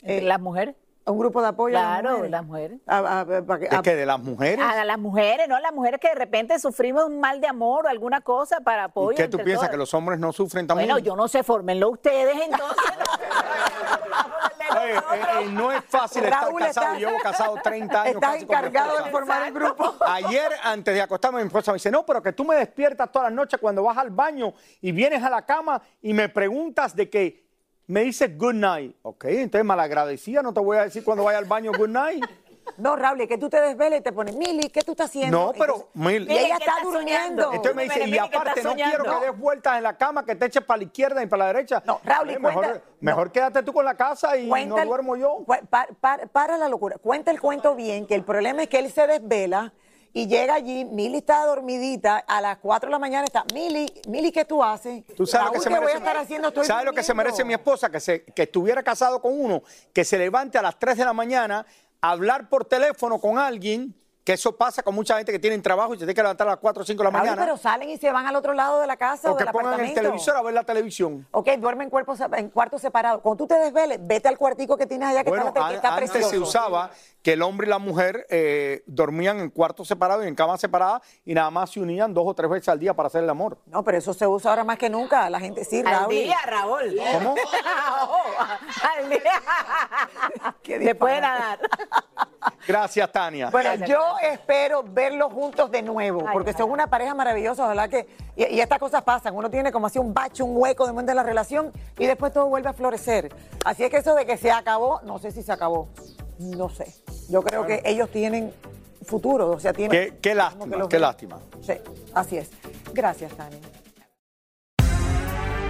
Entre 0.02 0.18
Eh, 0.18 0.22
las 0.22 0.40
mujeres. 0.40 0.76
Un 1.08 1.18
grupo 1.18 1.42
de 1.42 1.48
apoyo 1.48 1.78
a 1.78 1.82
las 1.82 2.00
Claro, 2.02 2.10
mujeres. 2.18 2.32
las 2.32 2.46
mujeres. 2.46 2.80
A- 2.86 2.98
a- 2.98 3.22
a- 3.22 3.26
para 3.46 3.60
que- 3.60 3.70
¿De 3.76 3.82
qué? 3.82 3.96
¿De 3.96 4.06
las 4.06 4.20
mujeres? 4.20 4.66
A 4.66 4.84
las 4.84 5.00
mujeres, 5.00 5.48
¿no? 5.48 5.58
Las 5.60 5.74
mujeres 5.74 6.00
que 6.02 6.10
de 6.10 6.16
repente 6.16 6.60
sufrimos 6.60 7.06
un 7.06 7.20
mal 7.22 7.40
de 7.40 7.48
amor 7.48 7.86
o 7.86 7.90
alguna 7.90 8.20
cosa 8.22 8.60
para 8.60 8.86
apoyo. 8.86 9.14
¿Y 9.14 9.16
qué 9.16 9.28
tú 9.30 9.38
piensas? 9.38 9.56
todas. 9.62 9.70
¿Que 9.72 9.78
los 9.78 9.94
hombres 9.94 10.20
no 10.20 10.34
sufren 10.34 10.68
también? 10.68 10.90
Bueno, 10.90 11.04
yo 11.04 11.16
no 11.16 11.28
sé, 11.28 11.44
fórmenlo 11.44 11.90
ustedes 11.90 12.36
entonces. 12.42 12.78
Oye, 14.80 14.94
eh, 14.96 15.02
eh, 15.42 15.46
no 15.52 15.72
es 15.72 15.84
fácil 15.86 16.24
Raúl, 16.24 16.62
estar 16.62 16.84
casado. 16.84 16.96
estás- 16.96 17.00
Llevo 17.00 17.18
casado 17.24 17.56
30 17.64 18.02
años. 18.02 18.16
Estás 18.16 18.32
casi 18.34 18.46
con 18.46 18.56
mi 18.60 18.68
encargado 18.68 19.04
de 19.04 19.12
formar 19.12 19.48
el 19.48 19.54
grupo. 19.54 19.96
Ayer, 20.06 20.52
antes 20.64 20.94
de 20.94 21.02
acostarme, 21.02 21.40
mi 21.42 21.48
esposa 21.48 21.72
me 21.72 21.76
dice, 21.78 21.90
no, 21.90 22.06
pero 22.06 22.22
que 22.22 22.34
tú 22.34 22.44
me 22.44 22.56
despiertas 22.56 23.12
todas 23.12 23.28
las 23.30 23.34
noches 23.34 23.60
cuando 23.60 23.82
vas 23.84 23.98
al 23.98 24.10
baño 24.12 24.54
y 24.82 24.92
vienes 24.92 25.24
a 25.24 25.30
la 25.30 25.46
cama 25.46 25.82
y 26.02 26.14
me 26.14 26.30
preguntas 26.30 26.96
de 26.96 27.10
que 27.10 27.47
me 27.88 28.02
dices 28.02 28.38
good 28.38 28.54
night. 28.56 28.96
Ok, 29.02 29.26
entonces 29.26 29.66
malagradecida, 29.66 30.42
no 30.42 30.54
te 30.54 30.60
voy 30.60 30.78
a 30.78 30.84
decir 30.84 31.04
cuando 31.04 31.24
vaya 31.24 31.38
al 31.38 31.46
baño 31.46 31.72
good 31.78 31.90
night. 31.90 32.24
No, 32.78 32.98
Raúl, 32.98 33.22
es 33.22 33.30
que 33.30 33.38
tú 33.38 33.50
te 33.50 33.62
desveles 33.62 34.02
y 34.02 34.04
te 34.04 34.12
pones, 34.12 34.36
Mili, 34.36 34.70
¿qué 34.70 34.82
tú 34.82 34.92
estás 34.92 35.10
haciendo? 35.10 35.48
No, 35.48 35.54
pero, 35.58 35.88
Mili- 35.96 36.28
Y 36.30 36.38
ella 36.38 36.42
Mili, 36.42 36.48
¿qué 36.58 36.66
está 36.66 36.74
durmiendo. 36.84 37.44
Entonces 37.54 37.76
me 37.76 37.84
dice, 37.84 38.08
y 38.10 38.18
aparte 38.18 38.62
no 38.62 38.76
quiero 38.76 39.04
que 39.06 39.26
des 39.26 39.38
vueltas 39.40 39.78
en 39.78 39.84
la 39.84 39.98
cama, 39.98 40.26
que 40.26 40.36
te 40.36 40.46
eches 40.48 40.64
para 40.66 40.80
la 40.80 40.84
izquierda 40.84 41.24
y 41.24 41.28
para 41.28 41.46
la 41.46 41.54
derecha. 41.54 41.82
No, 41.86 42.02
Raúl, 42.04 42.30
Eh, 42.30 42.40
mejor, 42.40 42.64
cuenta- 42.66 42.82
mejor 43.00 43.32
quédate 43.32 43.64
tú 43.64 43.72
con 43.72 43.86
la 43.86 43.96
casa 43.96 44.36
y 44.38 44.50
Cuenta 44.50 44.82
no 44.84 44.86
duermo 44.86 45.16
yo. 45.16 45.38
cu- 45.46 45.56
pa- 45.70 45.88
pa- 46.00 46.20
para 46.32 46.58
la 46.58 46.68
locura. 46.68 46.98
Cuenta 46.98 47.32
el 47.32 47.40
cuento 47.40 47.74
bien, 47.74 48.06
que 48.06 48.16
el 48.16 48.24
problema 48.26 48.64
es 48.64 48.68
que 48.70 48.80
él 48.80 48.92
se 48.92 49.08
desvela 49.08 49.74
y 50.14 50.28
llega 50.28 50.56
allí, 50.56 50.86
Mili 50.86 51.18
está 51.18 51.46
dormidita, 51.46 52.18
a 52.18 52.42
las 52.42 52.58
4 52.58 52.88
de 52.88 52.92
la 52.92 53.00
mañana 53.00 53.26
está, 53.26 53.46
Mili, 53.54 53.86
Mili, 54.08 54.32
¿qué 54.32 54.46
tú 54.46 54.64
haces? 54.64 55.04
Tú 55.16 55.26
sabes 55.26 55.48
lo 55.48 55.52
que 55.54 55.60
se 55.60 55.70
¿qué 55.70 55.76
voy 55.76 55.80
merece. 55.82 55.96
a 55.96 56.00
estar 56.00 56.18
haciendo? 56.18 56.48
Estoy 56.48 56.66
¿Sabes 56.66 56.86
lo 56.86 56.94
que 56.94 57.04
se 57.04 57.14
merece 57.14 57.44
mi 57.46 57.54
esposa? 57.54 57.90
Que, 57.90 58.00
se, 58.00 58.24
que 58.24 58.44
estuviera 58.44 58.82
casado 58.84 59.22
con 59.22 59.40
uno, 59.40 59.64
que 59.94 60.04
se 60.04 60.18
levante 60.18 60.58
a 60.58 60.62
las 60.62 60.78
3 60.80 60.98
de 60.98 61.06
la 61.06 61.14
mañana, 61.14 61.66
a 62.02 62.12
hablar 62.12 62.50
por 62.50 62.66
teléfono 62.66 63.20
con 63.20 63.38
alguien, 63.38 63.96
que 64.28 64.34
eso 64.34 64.54
pasa 64.54 64.84
con 64.84 64.94
mucha 64.94 65.16
gente 65.16 65.32
que 65.32 65.40
tiene 65.40 65.58
trabajo 65.60 65.94
y 65.94 65.96
se 65.96 66.00
tiene 66.00 66.14
que 66.14 66.22
levantar 66.22 66.46
a 66.48 66.52
las 66.52 66.60
4 66.60 66.84
o 66.84 66.86
5 66.86 66.98
de 67.02 67.04
la 67.06 67.10
Raúl, 67.12 67.24
mañana. 67.30 67.42
pero 67.46 67.56
salen 67.56 67.90
y 67.90 67.98
se 67.98 68.12
van 68.12 68.28
al 68.28 68.36
otro 68.36 68.52
lado 68.52 68.82
de 68.82 68.86
la 68.86 68.98
casa 68.98 69.30
o, 69.32 69.36
o 69.36 69.38
que 69.38 69.46
del 69.46 69.54
pongan 69.54 69.68
el 69.68 69.74
apartamento. 69.76 70.02
televisor 70.02 70.36
a 70.36 70.42
ver 70.42 70.54
la 70.54 70.64
televisión. 70.66 71.26
Ok, 71.32 71.48
duerme 71.60 71.86
en, 71.86 71.90
cuerpos, 71.90 72.20
en 72.36 72.50
cuartos 72.50 72.82
separados. 72.82 73.22
Cuando 73.22 73.38
tú 73.46 73.48
te 73.48 73.58
desveles, 73.58 74.00
vete 74.02 74.28
al 74.28 74.38
cuartico 74.38 74.76
que 74.76 74.86
tienes 74.86 75.08
allá 75.08 75.24
que 75.24 75.30
Bueno, 75.30 75.48
está, 75.48 75.70
que 75.70 75.76
está 75.76 75.94
antes 75.96 76.12
precioso. 76.12 76.30
se 76.30 76.40
usaba 76.40 76.92
que 77.24 77.34
el 77.34 77.42
hombre 77.42 77.68
y 77.68 77.70
la 77.70 77.78
mujer 77.80 78.26
eh, 78.30 78.84
dormían 78.86 79.40
en 79.40 79.50
cuartos 79.50 79.88
separados 79.88 80.26
y 80.26 80.28
en 80.28 80.36
camas 80.36 80.60
separadas 80.60 81.02
y 81.24 81.34
nada 81.34 81.50
más 81.50 81.72
se 81.72 81.80
unían 81.80 82.14
dos 82.14 82.26
o 82.28 82.34
tres 82.34 82.50
veces 82.50 82.68
al 82.68 82.80
día 82.80 82.94
para 82.94 83.08
hacer 83.08 83.24
el 83.24 83.30
amor. 83.30 83.58
No, 83.66 83.82
pero 83.86 83.98
eso 83.98 84.14
se 84.14 84.28
usa 84.28 84.52
ahora 84.52 84.66
más 84.66 84.78
que 84.78 84.90
nunca. 84.90 85.30
La 85.30 85.40
gente 85.40 85.64
sí, 85.64 85.80
Al 85.80 85.86
Raúl. 85.86 86.10
día, 86.10 86.38
Raúl. 86.46 86.98
¿Cómo? 87.14 87.36
Al 88.98 89.10
día. 89.10 89.22
Qué 90.62 90.80
Le 90.80 90.96
pueden 90.96 91.22
disparate. 91.22 91.64
dar. 91.64 92.58
Gracias, 92.68 93.10
Tania. 93.12 93.50
Bueno, 93.52 93.86
yo 93.86 94.17
espero 94.22 94.84
verlos 94.84 95.32
juntos 95.34 95.70
de 95.72 95.82
nuevo, 95.82 96.22
Ay, 96.28 96.34
porque 96.34 96.54
son 96.54 96.70
una 96.72 96.88
pareja 96.88 97.14
maravillosa, 97.14 97.64
ojalá 97.64 97.88
que... 97.88 98.08
Y, 98.36 98.46
y 98.56 98.60
estas 98.62 98.80
cosas 98.80 99.04
pasan, 99.04 99.36
uno 99.36 99.50
tiene 99.50 99.72
como 99.72 99.88
así 99.88 100.00
un 100.00 100.14
bache, 100.14 100.44
un 100.44 100.56
hueco 100.58 100.86
de 100.86 100.92
momento 100.94 101.12
en 101.12 101.16
la 101.18 101.24
relación 101.24 101.72
y 101.98 102.06
después 102.06 102.32
todo 102.34 102.48
vuelve 102.48 102.70
a 102.70 102.74
florecer. 102.74 103.34
Así 103.66 103.84
es 103.84 103.90
que 103.90 103.98
eso 103.98 104.16
de 104.16 104.26
que 104.26 104.38
se 104.38 104.52
acabó, 104.52 105.02
no 105.04 105.20
sé 105.20 105.32
si 105.32 105.44
se 105.44 105.52
acabó, 105.52 105.88
no 106.40 106.70
sé. 106.70 106.94
Yo 107.30 107.42
creo 107.42 107.66
que 107.66 107.82
ellos 107.86 108.10
tienen 108.12 108.54
futuro, 109.06 109.52
o 109.52 109.60
sea, 109.60 109.74
tienen... 109.74 110.18
Qué- 110.22 110.36
lástima, 110.36 110.66
qué 110.88 110.96
ven. 110.98 111.02
lástima. 111.02 111.40
Sí, 111.62 111.74
así 112.14 112.38
es. 112.38 112.50
Gracias, 112.94 113.32
Tania. 113.34 113.60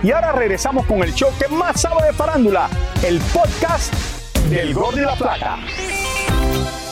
Y 0.04 0.12
ahora 0.12 0.32
regresamos 0.32 0.86
con 0.86 1.00
el 1.04 1.12
show 1.14 1.30
que 1.40 1.48
más 1.48 1.82
sabe 1.82 2.06
de 2.06 2.14
farándula, 2.14 2.70
el 3.04 3.20
podcast 3.34 3.94
del 4.50 4.74
Gol 4.74 4.96
de 4.96 5.02
la 5.02 5.16
Plata. 5.16 5.58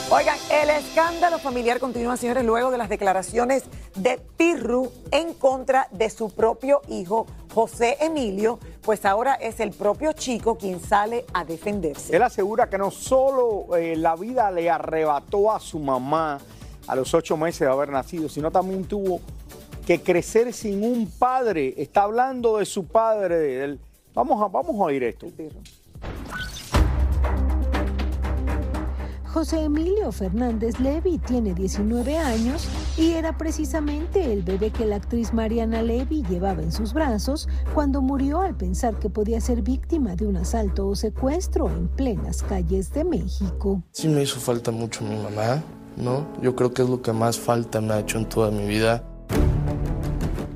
Oigan, 0.08 0.38
el 0.52 0.70
escándalo 0.70 1.40
familiar 1.40 1.80
continúa, 1.80 2.16
señores, 2.16 2.44
luego 2.44 2.70
de 2.70 2.78
las 2.78 2.88
declaraciones 2.88 3.64
de 3.96 4.20
Pirru 4.36 4.92
en 5.10 5.34
contra 5.34 5.88
de 5.90 6.10
su 6.10 6.30
propio 6.30 6.80
hijo, 6.88 7.26
José 7.52 7.96
Emilio, 8.00 8.60
pues 8.82 9.04
ahora 9.04 9.34
es 9.34 9.58
el 9.58 9.72
propio 9.72 10.12
chico 10.12 10.58
quien 10.58 10.78
sale 10.78 11.24
a 11.34 11.44
defenderse. 11.44 12.14
Él 12.14 12.22
asegura 12.22 12.70
que 12.70 12.78
no 12.78 12.92
solo 12.92 13.76
eh, 13.76 13.96
la 13.96 14.14
vida 14.14 14.48
le 14.52 14.70
arrebató 14.70 15.50
a 15.50 15.58
su 15.58 15.80
mamá 15.80 16.38
a 16.86 16.94
los 16.94 17.12
ocho 17.12 17.36
meses 17.36 17.60
de 17.60 17.66
haber 17.66 17.88
nacido, 17.88 18.28
sino 18.28 18.52
también 18.52 18.84
tuvo 18.84 19.20
que 19.88 20.00
crecer 20.00 20.52
sin 20.52 20.84
un 20.84 21.10
padre. 21.10 21.74
Está 21.76 22.02
hablando 22.02 22.58
de 22.58 22.64
su 22.64 22.86
padre. 22.86 23.76
Vamos, 24.14 24.40
a, 24.40 24.46
vamos 24.46 24.76
a 24.76 24.84
oír 24.84 25.02
esto. 25.02 25.26
Pirru. 25.36 25.58
José 29.36 29.64
Emilio 29.64 30.12
Fernández 30.12 30.80
Levy 30.80 31.18
tiene 31.18 31.52
19 31.52 32.16
años 32.16 32.66
Y 32.96 33.10
era 33.10 33.36
precisamente 33.36 34.32
el 34.32 34.42
bebé 34.42 34.70
que 34.70 34.86
la 34.86 34.96
actriz 34.96 35.34
Mariana 35.34 35.82
Levy 35.82 36.22
llevaba 36.22 36.62
en 36.62 36.72
sus 36.72 36.94
brazos 36.94 37.46
cuando 37.74 38.00
murió 38.00 38.40
al 38.40 38.56
pensar 38.56 38.98
que 38.98 39.10
podía 39.10 39.38
ser 39.42 39.60
víctima 39.60 40.16
de 40.16 40.26
un 40.26 40.38
asalto 40.38 40.88
o 40.88 40.96
secuestro 40.96 41.68
en 41.68 41.86
plenas 41.88 42.42
calles 42.44 42.94
de 42.94 43.04
México. 43.04 43.82
Sí 43.92 44.08
me 44.08 44.22
hizo 44.22 44.40
falta 44.40 44.70
mucho 44.70 45.04
mi 45.04 45.16
mamá, 45.16 45.62
¿no? 45.98 46.26
Yo 46.40 46.56
creo 46.56 46.72
que 46.72 46.80
es 46.80 46.88
lo 46.88 47.02
que 47.02 47.12
más 47.12 47.38
falta 47.38 47.82
me 47.82 47.92
ha 47.92 48.00
hecho 48.00 48.16
en 48.16 48.30
toda 48.30 48.50
mi 48.50 48.66
vida. 48.66 49.04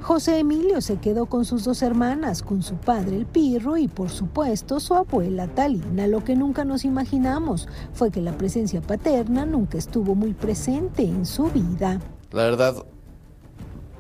José 0.03 0.39
Emilio 0.39 0.81
se 0.81 0.97
quedó 0.97 1.27
con 1.27 1.45
sus 1.45 1.65
dos 1.65 1.83
hermanas, 1.83 2.43
con 2.43 2.63
su 2.63 2.77
padre 2.77 3.17
el 3.17 3.27
Pirro 3.27 3.77
y 3.77 3.87
por 3.87 4.11
supuesto 4.11 4.81
su 4.81 4.95
abuela 4.95 5.47
Talina. 5.47 6.07
Lo 6.07 6.25
que 6.25 6.35
nunca 6.35 6.65
nos 6.65 6.85
imaginamos 6.85 7.69
fue 7.93 8.11
que 8.11 8.21
la 8.21 8.37
presencia 8.37 8.81
paterna 8.81 9.45
nunca 9.45 9.79
estuvo 9.79 10.15
muy 10.15 10.33
presente 10.33 11.03
en 11.03 11.27
su 11.27 11.45
vida. 11.45 12.01
La 12.33 12.45
verdad, 12.45 12.77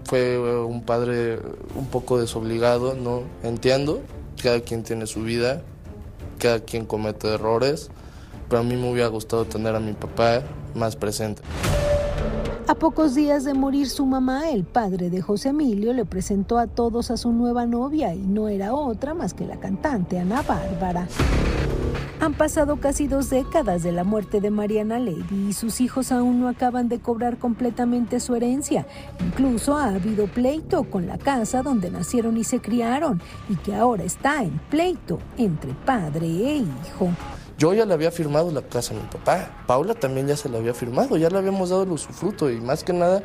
fue 0.04 0.38
un 0.64 0.82
padre 0.82 1.38
un 1.76 1.86
poco 1.86 2.18
desobligado, 2.18 2.94
¿no? 2.94 3.22
Entiendo, 3.42 4.00
cada 4.42 4.60
quien 4.60 4.82
tiene 4.82 5.06
su 5.06 5.22
vida, 5.22 5.62
cada 6.38 6.60
quien 6.60 6.86
comete 6.86 7.28
errores, 7.28 7.90
pero 8.48 8.62
a 8.62 8.64
mí 8.64 8.74
me 8.74 8.90
hubiera 8.90 9.08
gustado 9.08 9.44
tener 9.44 9.76
a 9.76 9.80
mi 9.80 9.92
papá 9.92 10.42
más 10.74 10.96
presente. 10.96 11.42
A 12.70 12.76
pocos 12.76 13.16
días 13.16 13.42
de 13.42 13.52
morir 13.52 13.88
su 13.88 14.06
mamá, 14.06 14.48
el 14.50 14.62
padre 14.62 15.10
de 15.10 15.20
José 15.20 15.48
Emilio 15.48 15.92
le 15.92 16.04
presentó 16.04 16.56
a 16.56 16.68
todos 16.68 17.10
a 17.10 17.16
su 17.16 17.32
nueva 17.32 17.66
novia 17.66 18.14
y 18.14 18.20
no 18.20 18.46
era 18.46 18.74
otra 18.74 19.12
más 19.12 19.34
que 19.34 19.44
la 19.44 19.58
cantante 19.58 20.20
Ana 20.20 20.42
Bárbara. 20.42 21.08
Han 22.20 22.34
pasado 22.34 22.76
casi 22.76 23.08
dos 23.08 23.28
décadas 23.28 23.82
de 23.82 23.90
la 23.90 24.04
muerte 24.04 24.40
de 24.40 24.52
Mariana 24.52 25.00
Levy 25.00 25.48
y 25.48 25.52
sus 25.52 25.80
hijos 25.80 26.12
aún 26.12 26.38
no 26.38 26.46
acaban 26.46 26.88
de 26.88 27.00
cobrar 27.00 27.38
completamente 27.38 28.20
su 28.20 28.36
herencia. 28.36 28.86
Incluso 29.18 29.76
ha 29.76 29.86
habido 29.86 30.28
pleito 30.28 30.84
con 30.84 31.08
la 31.08 31.18
casa 31.18 31.64
donde 31.64 31.90
nacieron 31.90 32.36
y 32.36 32.44
se 32.44 32.60
criaron 32.60 33.20
y 33.48 33.56
que 33.56 33.74
ahora 33.74 34.04
está 34.04 34.44
en 34.44 34.60
pleito 34.70 35.18
entre 35.38 35.74
padre 35.74 36.28
e 36.28 36.56
hijo. 36.58 37.08
Yo 37.60 37.74
ya 37.74 37.84
le 37.84 37.92
había 37.92 38.10
firmado 38.10 38.50
la 38.50 38.62
casa 38.62 38.94
a 38.94 38.96
mi 38.96 39.06
papá. 39.06 39.50
Paula 39.66 39.92
también 39.92 40.26
ya 40.26 40.34
se 40.34 40.48
la 40.48 40.56
había 40.56 40.72
firmado, 40.72 41.18
ya 41.18 41.28
le 41.28 41.36
habíamos 41.36 41.68
dado 41.68 41.82
el 41.82 41.90
usufruto 41.90 42.50
y 42.50 42.58
más 42.58 42.84
que 42.84 42.94
nada 42.94 43.22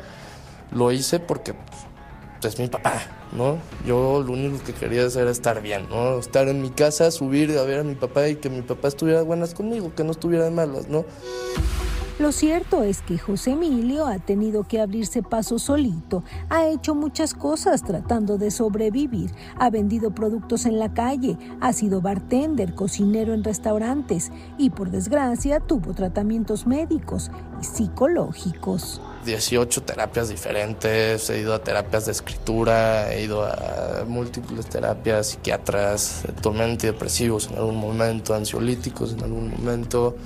lo 0.72 0.92
hice 0.92 1.18
porque 1.18 1.54
pues, 1.54 2.52
es 2.52 2.60
mi 2.60 2.68
papá, 2.68 3.00
¿no? 3.32 3.56
Yo 3.86 4.22
lo 4.22 4.34
único 4.34 4.62
que 4.62 4.74
quería 4.74 5.06
hacer 5.06 5.22
era 5.22 5.30
estar 5.30 5.62
bien, 5.62 5.88
¿no? 5.88 6.18
Estar 6.18 6.48
en 6.48 6.60
mi 6.60 6.68
casa, 6.68 7.10
subir 7.10 7.56
a 7.56 7.62
ver 7.62 7.80
a 7.80 7.82
mi 7.82 7.94
papá 7.94 8.28
y 8.28 8.36
que 8.36 8.50
mi 8.50 8.60
papá 8.60 8.88
estuviera 8.88 9.22
buenas 9.22 9.54
conmigo, 9.54 9.94
que 9.94 10.04
no 10.04 10.10
estuviera 10.10 10.44
de 10.44 10.50
malas, 10.50 10.86
¿no? 10.86 11.06
Lo 12.18 12.32
cierto 12.32 12.82
es 12.82 13.02
que 13.02 13.18
José 13.18 13.50
Emilio 13.50 14.06
ha 14.06 14.18
tenido 14.18 14.64
que 14.64 14.80
abrirse 14.80 15.22
paso 15.22 15.58
solito, 15.58 16.24
ha 16.48 16.66
hecho 16.66 16.94
muchas 16.94 17.34
cosas 17.34 17.82
tratando 17.82 18.38
de 18.38 18.50
sobrevivir, 18.50 19.32
ha 19.58 19.68
vendido 19.68 20.14
productos 20.14 20.64
en 20.64 20.78
la 20.78 20.94
calle, 20.94 21.36
ha 21.60 21.74
sido 21.74 22.00
bartender, 22.00 22.74
cocinero 22.74 23.34
en 23.34 23.44
restaurantes 23.44 24.32
y 24.56 24.70
por 24.70 24.90
desgracia 24.90 25.60
tuvo 25.60 25.92
tratamientos 25.92 26.66
médicos 26.66 27.30
y 27.60 27.64
psicológicos. 27.64 29.02
18 29.26 29.82
terapias 29.82 30.30
diferentes, 30.30 31.28
he 31.28 31.40
ido 31.40 31.52
a 31.52 31.62
terapias 31.62 32.06
de 32.06 32.12
escritura, 32.12 33.12
he 33.12 33.24
ido 33.24 33.44
a 33.44 34.04
múltiples 34.08 34.64
terapias, 34.66 35.26
psiquiatras, 35.26 36.22
tomé 36.40 36.64
antidepresivos 36.64 37.48
en 37.50 37.58
algún 37.58 37.76
momento, 37.76 38.34
ansiolíticos 38.34 39.12
en 39.12 39.22
algún 39.22 39.50
momento. 39.50 40.16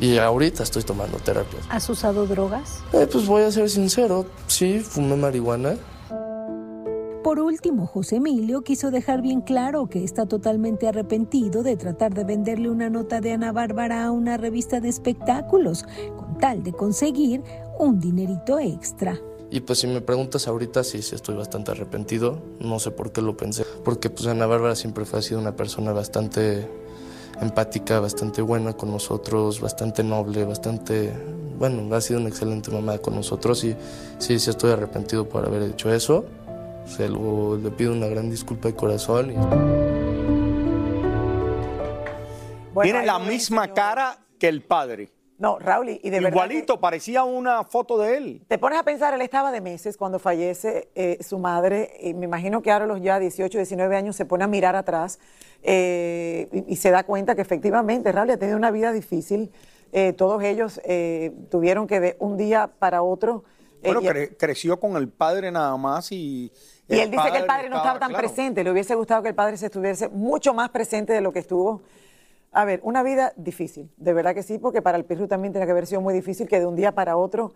Y 0.00 0.16
ahorita 0.16 0.62
estoy 0.62 0.82
tomando 0.82 1.18
terapias. 1.18 1.62
¿Has 1.68 1.90
usado 1.90 2.26
drogas? 2.26 2.78
Eh, 2.94 3.06
pues 3.10 3.26
voy 3.26 3.42
a 3.42 3.52
ser 3.52 3.68
sincero, 3.68 4.24
sí, 4.46 4.80
fumé 4.80 5.14
marihuana. 5.14 5.76
Por 7.22 7.38
último, 7.38 7.86
José 7.86 8.16
Emilio 8.16 8.62
quiso 8.62 8.90
dejar 8.90 9.20
bien 9.20 9.42
claro 9.42 9.88
que 9.90 10.02
está 10.02 10.24
totalmente 10.24 10.88
arrepentido 10.88 11.62
de 11.62 11.76
tratar 11.76 12.14
de 12.14 12.24
venderle 12.24 12.70
una 12.70 12.88
nota 12.88 13.20
de 13.20 13.32
Ana 13.32 13.52
Bárbara 13.52 14.06
a 14.06 14.10
una 14.10 14.38
revista 14.38 14.80
de 14.80 14.88
espectáculos, 14.88 15.84
con 16.16 16.38
tal 16.38 16.62
de 16.62 16.72
conseguir 16.72 17.42
un 17.78 18.00
dinerito 18.00 18.58
extra. 18.58 19.20
Y 19.50 19.60
pues 19.60 19.80
si 19.80 19.86
me 19.86 20.00
preguntas 20.00 20.48
ahorita, 20.48 20.82
sí, 20.82 21.02
sí 21.02 21.14
estoy 21.14 21.36
bastante 21.36 21.72
arrepentido. 21.72 22.40
No 22.58 22.78
sé 22.78 22.90
por 22.90 23.12
qué 23.12 23.20
lo 23.20 23.36
pensé. 23.36 23.66
Porque 23.84 24.08
pues 24.08 24.26
Ana 24.26 24.46
Bárbara 24.46 24.76
siempre 24.76 25.04
fue, 25.04 25.18
ha 25.18 25.22
sido 25.22 25.40
una 25.40 25.56
persona 25.56 25.92
bastante 25.92 26.66
empática, 27.40 28.00
bastante 28.00 28.42
buena 28.42 28.72
con 28.72 28.90
nosotros, 28.90 29.60
bastante 29.60 30.02
noble, 30.02 30.44
bastante, 30.44 31.12
bueno, 31.58 31.94
ha 31.94 32.00
sido 32.00 32.20
una 32.20 32.28
excelente 32.28 32.70
mamá 32.70 32.98
con 32.98 33.14
nosotros 33.14 33.64
y 33.64 33.76
sí, 34.18 34.38
sí 34.38 34.50
estoy 34.50 34.72
arrepentido 34.72 35.28
por 35.28 35.46
haber 35.46 35.62
hecho 35.62 35.92
eso. 35.92 36.24
Se 36.86 37.08
lo, 37.08 37.56
le 37.56 37.70
pido 37.70 37.92
una 37.92 38.06
gran 38.06 38.30
disculpa 38.30 38.68
de 38.68 38.74
corazón. 38.74 39.34
Tiene 42.82 43.04
la 43.04 43.18
misma 43.18 43.72
cara 43.72 44.18
que 44.38 44.48
el 44.48 44.62
padre. 44.62 45.10
No, 45.40 45.58
Raúl, 45.58 45.88
y 45.88 46.10
de 46.10 46.20
verdad. 46.20 46.32
Igualito, 46.32 46.80
parecía 46.80 47.24
una 47.24 47.64
foto 47.64 47.96
de 47.96 48.18
él. 48.18 48.42
Te 48.46 48.58
pones 48.58 48.78
a 48.78 48.82
pensar, 48.82 49.14
él 49.14 49.22
estaba 49.22 49.50
de 49.50 49.62
meses 49.62 49.96
cuando 49.96 50.18
fallece 50.18 50.90
eh, 50.94 51.16
su 51.22 51.38
madre, 51.38 51.96
y 52.02 52.12
me 52.12 52.26
imagino 52.26 52.60
que 52.60 52.70
ahora 52.70 52.86
los 52.86 53.00
ya 53.00 53.18
18, 53.18 53.56
19 53.56 53.96
años 53.96 54.16
se 54.16 54.26
pone 54.26 54.44
a 54.44 54.46
mirar 54.46 54.76
atrás 54.76 55.18
eh, 55.62 56.46
y, 56.68 56.76
se 56.76 56.90
da 56.90 57.04
cuenta 57.04 57.34
que 57.34 57.40
efectivamente 57.40 58.12
Raúl 58.12 58.30
ha 58.32 58.36
tenido 58.36 58.58
una 58.58 58.70
vida 58.70 58.92
difícil. 58.92 59.50
Eh, 59.92 60.12
todos 60.12 60.42
ellos 60.42 60.78
tuvieron 61.48 61.86
que 61.86 62.00
de 62.00 62.16
un 62.18 62.36
día 62.36 62.70
para 62.78 63.02
otro. 63.02 63.44
Bueno, 63.82 64.02
creció 64.36 64.78
con 64.78 64.94
el 64.96 65.08
padre 65.08 65.50
nada 65.50 65.74
más 65.78 66.12
y. 66.12 66.52
Y 66.86 66.98
él 66.98 67.10
dice 67.10 67.32
que 67.32 67.38
el 67.38 67.46
padre 67.46 67.70
no 67.70 67.78
estaba 67.78 67.98
tan 67.98 68.12
presente, 68.12 68.62
le 68.62 68.70
hubiese 68.70 68.94
gustado 68.94 69.22
que 69.22 69.30
el 69.30 69.34
padre 69.34 69.56
se 69.56 69.66
estuviese 69.66 70.08
mucho 70.08 70.52
más 70.52 70.68
presente 70.68 71.14
de 71.14 71.22
lo 71.22 71.32
que 71.32 71.38
estuvo 71.38 71.80
a 72.52 72.64
ver, 72.64 72.80
una 72.82 73.02
vida 73.02 73.32
difícil, 73.36 73.90
de 73.96 74.12
verdad 74.12 74.34
que 74.34 74.42
sí, 74.42 74.58
porque 74.58 74.82
para 74.82 74.98
el 74.98 75.04
Pirru 75.04 75.28
también 75.28 75.52
tiene 75.52 75.66
que 75.66 75.72
haber 75.72 75.86
sido 75.86 76.00
muy 76.00 76.14
difícil 76.14 76.48
que 76.48 76.58
de 76.58 76.66
un 76.66 76.74
día 76.74 76.92
para 76.92 77.16
otro 77.16 77.52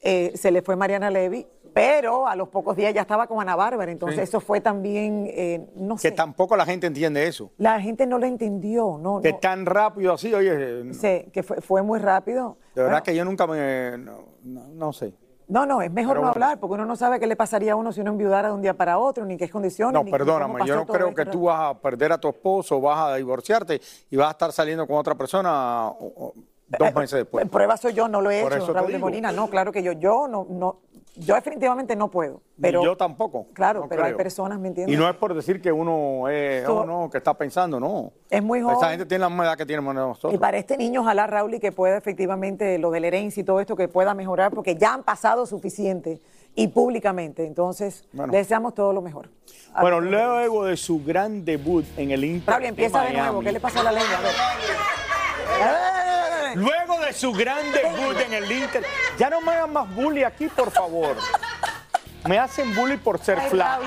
eh, 0.00 0.32
se 0.36 0.50
le 0.50 0.62
fue 0.62 0.76
Mariana 0.76 1.10
Levy, 1.10 1.46
pero 1.74 2.26
a 2.26 2.34
los 2.34 2.48
pocos 2.48 2.76
días 2.76 2.94
ya 2.94 3.02
estaba 3.02 3.26
con 3.26 3.40
Ana 3.40 3.56
Bárbara, 3.56 3.92
entonces 3.92 4.20
eso 4.20 4.40
fue 4.40 4.60
también, 4.60 5.26
eh, 5.28 5.66
no 5.76 5.98
sé. 5.98 6.10
Que 6.10 6.16
tampoco 6.16 6.56
la 6.56 6.64
gente 6.64 6.86
entiende 6.86 7.26
eso. 7.26 7.50
La 7.58 7.80
gente 7.80 8.06
no 8.06 8.18
lo 8.18 8.26
entendió, 8.26 8.98
¿no? 8.98 9.20
Que 9.20 9.34
tan 9.34 9.66
rápido 9.66 10.14
así, 10.14 10.32
oye. 10.32 10.92
Sí, 10.94 11.30
que 11.32 11.42
fue, 11.42 11.60
fue 11.60 11.82
muy 11.82 11.98
rápido. 11.98 12.56
De 12.74 12.82
verdad 12.82 13.02
que 13.02 13.14
yo 13.14 13.24
nunca 13.24 13.46
me, 13.46 13.98
no 14.44 14.92
sé. 14.92 15.12
No, 15.48 15.64
no, 15.64 15.80
es 15.80 15.90
mejor 15.90 16.20
no 16.20 16.28
hablar 16.28 16.60
porque 16.60 16.74
uno 16.74 16.84
no 16.84 16.94
sabe 16.94 17.18
qué 17.18 17.26
le 17.26 17.34
pasaría 17.34 17.72
a 17.72 17.76
uno 17.76 17.90
si 17.90 18.02
uno 18.02 18.10
enviudara 18.10 18.48
de 18.48 18.54
un 18.54 18.62
día 18.62 18.74
para 18.74 18.98
otro, 18.98 19.24
ni 19.24 19.36
qué 19.36 19.48
condiciones. 19.48 20.04
No, 20.04 20.10
perdóname, 20.10 20.66
yo 20.66 20.76
no 20.76 20.86
creo 20.86 21.14
que 21.14 21.24
tú 21.24 21.44
vas 21.44 21.70
a 21.70 21.78
perder 21.78 22.12
a 22.12 22.18
tu 22.18 22.28
esposo, 22.28 22.80
vas 22.80 23.10
a 23.10 23.14
divorciarte 23.16 23.80
y 24.10 24.16
vas 24.16 24.28
a 24.28 24.30
estar 24.32 24.52
saliendo 24.52 24.86
con 24.86 24.96
otra 24.96 25.14
persona 25.14 25.90
dos 26.68 26.88
eh, 26.88 26.92
meses 26.94 27.18
después. 27.20 27.48
Prueba 27.48 27.76
soy 27.76 27.94
yo, 27.94 28.08
no 28.08 28.20
lo 28.20 28.30
he 28.30 28.40
hecho, 28.40 28.72
Raúl 28.72 28.92
de 28.92 28.98
Molina. 28.98 29.32
No, 29.32 29.48
claro 29.48 29.72
que 29.72 29.82
yo, 29.82 29.92
yo 29.92 30.28
no, 30.28 30.46
no, 30.50 30.80
yo 31.18 31.34
definitivamente 31.34 31.96
no 31.96 32.10
puedo. 32.10 32.40
Pero, 32.60 32.82
yo 32.82 32.96
tampoco. 32.96 33.46
Claro, 33.52 33.86
pero 33.88 34.04
hay 34.04 34.14
personas, 34.14 34.58
¿me 34.58 34.68
entiendes? 34.68 34.94
Y 34.94 34.98
no 34.98 35.08
es 35.08 35.16
por 35.16 35.34
decir 35.34 35.60
que 35.60 35.70
uno 35.70 36.28
es, 36.28 36.66
oh, 36.68 36.84
no, 36.84 37.10
que 37.10 37.18
está 37.18 37.34
pensando, 37.34 37.78
no. 37.78 38.12
Es 38.30 38.42
muy 38.42 38.60
joven. 38.60 38.76
Esa 38.76 38.90
gente 38.90 39.06
tiene 39.06 39.22
la 39.22 39.28
misma 39.28 39.44
edad 39.44 39.56
que 39.56 39.66
tenemos 39.66 39.94
nosotros. 39.94 40.34
Y 40.34 40.38
para 40.38 40.58
este 40.58 40.76
niño, 40.76 41.02
ojalá, 41.02 41.26
Raúl, 41.26 41.54
y 41.54 41.60
que 41.60 41.72
pueda 41.72 41.96
efectivamente 41.96 42.78
lo 42.78 42.90
de 42.90 43.00
la 43.00 43.06
herencia 43.08 43.40
y 43.40 43.44
todo 43.44 43.60
esto, 43.60 43.76
que 43.76 43.88
pueda 43.88 44.14
mejorar, 44.14 44.52
porque 44.52 44.76
ya 44.76 44.94
han 44.94 45.02
pasado 45.02 45.46
suficiente 45.46 46.20
y 46.54 46.68
públicamente. 46.68 47.46
Entonces, 47.46 48.04
le 48.12 48.38
deseamos 48.38 48.74
todo 48.74 48.92
lo 48.92 49.02
mejor. 49.02 49.30
bueno, 49.80 50.00
luego 50.00 50.64
de 50.64 50.76
su 50.76 51.04
gran 51.04 51.44
debut 51.44 51.84
en 51.96 52.10
el 52.10 52.24
Inter 52.24 52.54
Raúl, 52.54 52.64
empieza 52.66 53.02
de, 53.02 53.12
nuevo. 53.12 53.40
¿Qué 53.40 53.52
le 53.52 53.60
pasa 53.60 53.80
a 53.80 53.84
la 53.84 53.92
lengua? 53.92 54.18
Luego 56.58 57.00
de 57.00 57.12
su 57.12 57.32
gran 57.32 57.70
debut 57.72 58.18
en 58.20 58.34
el 58.34 58.50
Inter. 58.50 58.84
Ya 59.16 59.30
no 59.30 59.40
me 59.40 59.52
hagan 59.52 59.72
más 59.72 59.94
bully 59.94 60.24
aquí, 60.24 60.48
por 60.48 60.72
favor. 60.72 61.16
Me 62.26 62.36
hacen 62.36 62.74
bully 62.74 62.96
por 62.96 63.20
ser 63.20 63.40
flaco. 63.42 63.84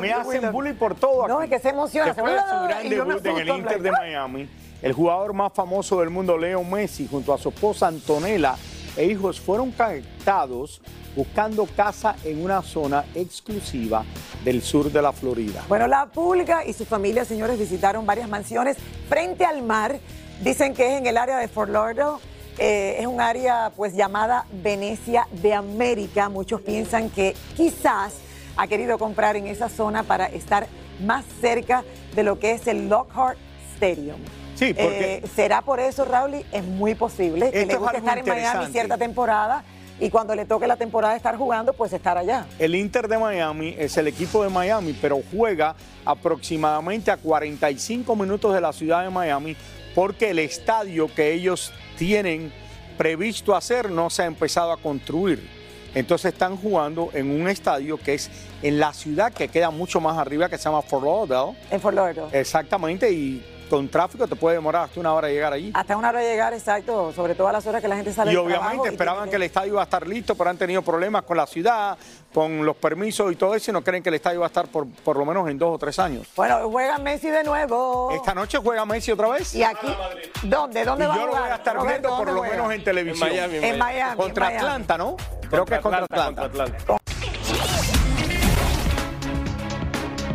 me 0.00 0.12
hacen 0.12 0.52
bully 0.52 0.74
por 0.74 0.94
todo 0.94 1.24
aquí. 1.24 1.32
No, 1.32 1.42
es 1.42 1.48
que 1.48 1.58
se 1.58 1.70
emociona. 1.70 2.12
Después 2.12 2.34
de 2.34 2.40
su 2.40 2.62
gran 2.64 2.88
debut 2.88 3.26
en 3.26 3.38
el 3.38 3.48
Inter 3.48 3.82
de 3.82 3.90
Miami, 3.90 4.48
el 4.82 4.92
jugador 4.92 5.32
más 5.32 5.52
famoso 5.54 6.00
del 6.00 6.10
mundo, 6.10 6.36
Leo 6.36 6.62
Messi, 6.62 7.08
junto 7.10 7.32
a 7.32 7.38
su 7.38 7.48
esposa 7.48 7.86
Antonella 7.86 8.56
e 8.96 9.06
hijos, 9.06 9.40
fueron 9.40 9.70
captados 9.70 10.82
buscando 11.16 11.66
casa 11.74 12.16
en 12.22 12.44
una 12.44 12.62
zona 12.62 13.04
exclusiva 13.14 14.04
del 14.44 14.62
sur 14.62 14.92
de 14.92 15.00
la 15.00 15.12
Florida. 15.12 15.64
Bueno, 15.68 15.86
la 15.86 16.06
pulga 16.06 16.64
y 16.64 16.74
su 16.74 16.84
familia, 16.84 17.24
señores, 17.24 17.58
visitaron 17.58 18.04
varias 18.04 18.28
mansiones 18.28 18.76
frente 19.08 19.44
al 19.44 19.62
mar 19.62 19.98
Dicen 20.40 20.72
que 20.72 20.86
es 20.86 20.98
en 20.98 21.06
el 21.06 21.18
área 21.18 21.36
de 21.36 21.48
Fort 21.48 21.70
Lauderdale. 21.70 22.16
Eh, 22.58 22.96
es 22.98 23.06
un 23.06 23.20
área 23.20 23.72
pues 23.76 23.94
llamada 23.94 24.46
Venecia 24.50 25.28
de 25.30 25.52
América. 25.52 26.30
Muchos 26.30 26.62
piensan 26.62 27.10
que 27.10 27.34
quizás 27.56 28.14
ha 28.56 28.66
querido 28.66 28.98
comprar 28.98 29.36
en 29.36 29.46
esa 29.46 29.68
zona 29.68 30.02
para 30.02 30.26
estar 30.26 30.66
más 31.04 31.24
cerca 31.42 31.84
de 32.14 32.22
lo 32.22 32.38
que 32.38 32.52
es 32.52 32.66
el 32.66 32.88
Lockhart 32.88 33.38
Stadium. 33.74 34.18
Sí, 34.54 34.72
porque... 34.72 35.16
Eh, 35.16 35.28
¿Será 35.34 35.60
por 35.60 35.78
eso, 35.78 36.06
Raúl? 36.06 36.44
Es 36.52 36.64
muy 36.64 36.94
posible 36.94 37.50
que 37.50 37.66
le 37.66 37.76
guste 37.76 37.98
estar 37.98 38.18
en 38.18 38.26
Miami 38.26 38.66
cierta 38.72 38.96
temporada 38.96 39.62
y 40.00 40.08
cuando 40.08 40.34
le 40.34 40.46
toque 40.46 40.66
la 40.66 40.76
temporada 40.76 41.12
de 41.12 41.18
estar 41.18 41.36
jugando, 41.36 41.74
pues 41.74 41.92
estar 41.92 42.16
allá. 42.16 42.46
El 42.58 42.74
Inter 42.74 43.08
de 43.08 43.18
Miami 43.18 43.74
es 43.78 43.98
el 43.98 44.08
equipo 44.08 44.42
de 44.42 44.48
Miami, 44.48 44.96
pero 45.00 45.20
juega 45.30 45.76
aproximadamente 46.06 47.10
a 47.10 47.18
45 47.18 48.16
minutos 48.16 48.54
de 48.54 48.60
la 48.62 48.72
ciudad 48.72 49.04
de 49.04 49.10
Miami 49.10 49.54
porque 49.94 50.30
el 50.30 50.38
estadio 50.38 51.12
que 51.14 51.32
ellos 51.32 51.72
tienen 51.96 52.52
previsto 52.96 53.54
hacer 53.54 53.90
no 53.90 54.10
se 54.10 54.22
ha 54.22 54.26
empezado 54.26 54.72
a 54.72 54.76
construir. 54.76 55.48
Entonces 55.94 56.32
están 56.32 56.56
jugando 56.56 57.10
en 57.14 57.30
un 57.30 57.48
estadio 57.48 57.96
que 57.96 58.14
es 58.14 58.30
en 58.62 58.78
la 58.78 58.92
ciudad 58.92 59.32
que 59.32 59.48
queda 59.48 59.70
mucho 59.70 60.00
más 60.00 60.16
arriba, 60.18 60.48
que 60.48 60.56
se 60.56 60.64
llama 60.64 60.82
Fort 60.82 61.04
Lauderdale. 61.04 61.56
En 61.70 61.80
Fort 61.80 61.96
Lauderdale. 61.96 62.38
Exactamente, 62.38 63.10
y 63.10 63.44
con 63.70 63.88
tráfico 63.88 64.26
te 64.26 64.34
puede 64.36 64.56
demorar 64.56 64.82
hasta 64.84 64.98
una 65.00 65.14
hora 65.14 65.28
llegar 65.28 65.52
allí. 65.52 65.70
Hasta 65.74 65.96
una 65.96 66.08
hora 66.10 66.20
llegar, 66.20 66.52
exacto, 66.52 67.12
sobre 67.12 67.34
todo 67.34 67.48
a 67.48 67.52
las 67.52 67.66
horas 67.66 67.80
que 67.80 67.88
la 67.88 67.96
gente 67.96 68.12
sale 68.12 68.32
Y 68.32 68.34
del 68.34 68.44
obviamente 68.44 68.66
trabajo 68.66 68.84
y 68.84 68.88
esperaban 68.88 69.30
que 69.30 69.36
el 69.36 69.42
estadio 69.44 69.72
iba 69.72 69.80
a 69.80 69.84
estar 69.84 70.06
listo, 70.06 70.34
pero 70.34 70.50
han 70.50 70.58
tenido 70.58 70.82
problemas 70.82 71.22
con 71.22 71.36
la 71.36 71.46
ciudad, 71.46 71.96
con 72.34 72.66
los 72.66 72.76
permisos 72.76 73.32
y 73.32 73.36
todo 73.36 73.54
eso, 73.54 73.70
y 73.70 73.74
no 73.74 73.82
creen 73.82 74.02
que 74.02 74.08
el 74.08 74.16
estadio 74.16 74.40
va 74.40 74.46
a 74.46 74.48
estar 74.48 74.66
por, 74.66 74.88
por 74.88 75.16
lo 75.16 75.24
menos 75.24 75.48
en 75.48 75.56
dos 75.56 75.74
o 75.74 75.78
tres 75.78 75.98
años. 75.98 76.26
Bueno, 76.36 76.68
juega 76.70 76.98
Messi 76.98 77.30
de 77.30 77.44
nuevo. 77.44 78.10
Esta 78.12 78.34
noche 78.34 78.58
juega 78.58 78.84
Messi 78.84 79.12
otra 79.12 79.28
vez. 79.28 79.54
Y 79.54 79.62
aquí, 79.62 79.94
¿dónde? 80.42 80.84
¿Dónde 80.84 81.04
Y 81.04 81.08
va 81.08 81.14
a 81.14 81.16
yo 81.16 81.22
lo 81.26 81.28
jugar? 81.28 81.42
voy 81.44 81.52
a 81.52 81.54
estar 81.56 81.76
Roberto, 81.76 81.92
viendo 82.00 82.08
por 82.08 82.26
¿dónde 82.26 82.32
lo 82.32 82.38
juega? 82.40 82.56
menos 82.56 82.72
en 82.74 82.84
televisión. 82.84 83.28
En 83.28 83.34
Miami, 83.36 83.56
En 83.66 83.78
Miami. 83.78 84.16
Contra 84.16 84.46
en 84.46 84.52
Miami. 84.54 84.66
Atlanta, 84.68 84.98
¿no? 84.98 85.16
Creo 85.48 85.64
que 85.64 85.74
es 85.76 85.80
contra 85.80 86.04
Atlanta. 86.04 86.42
contra 86.42 86.64
Atlanta. 86.64 86.96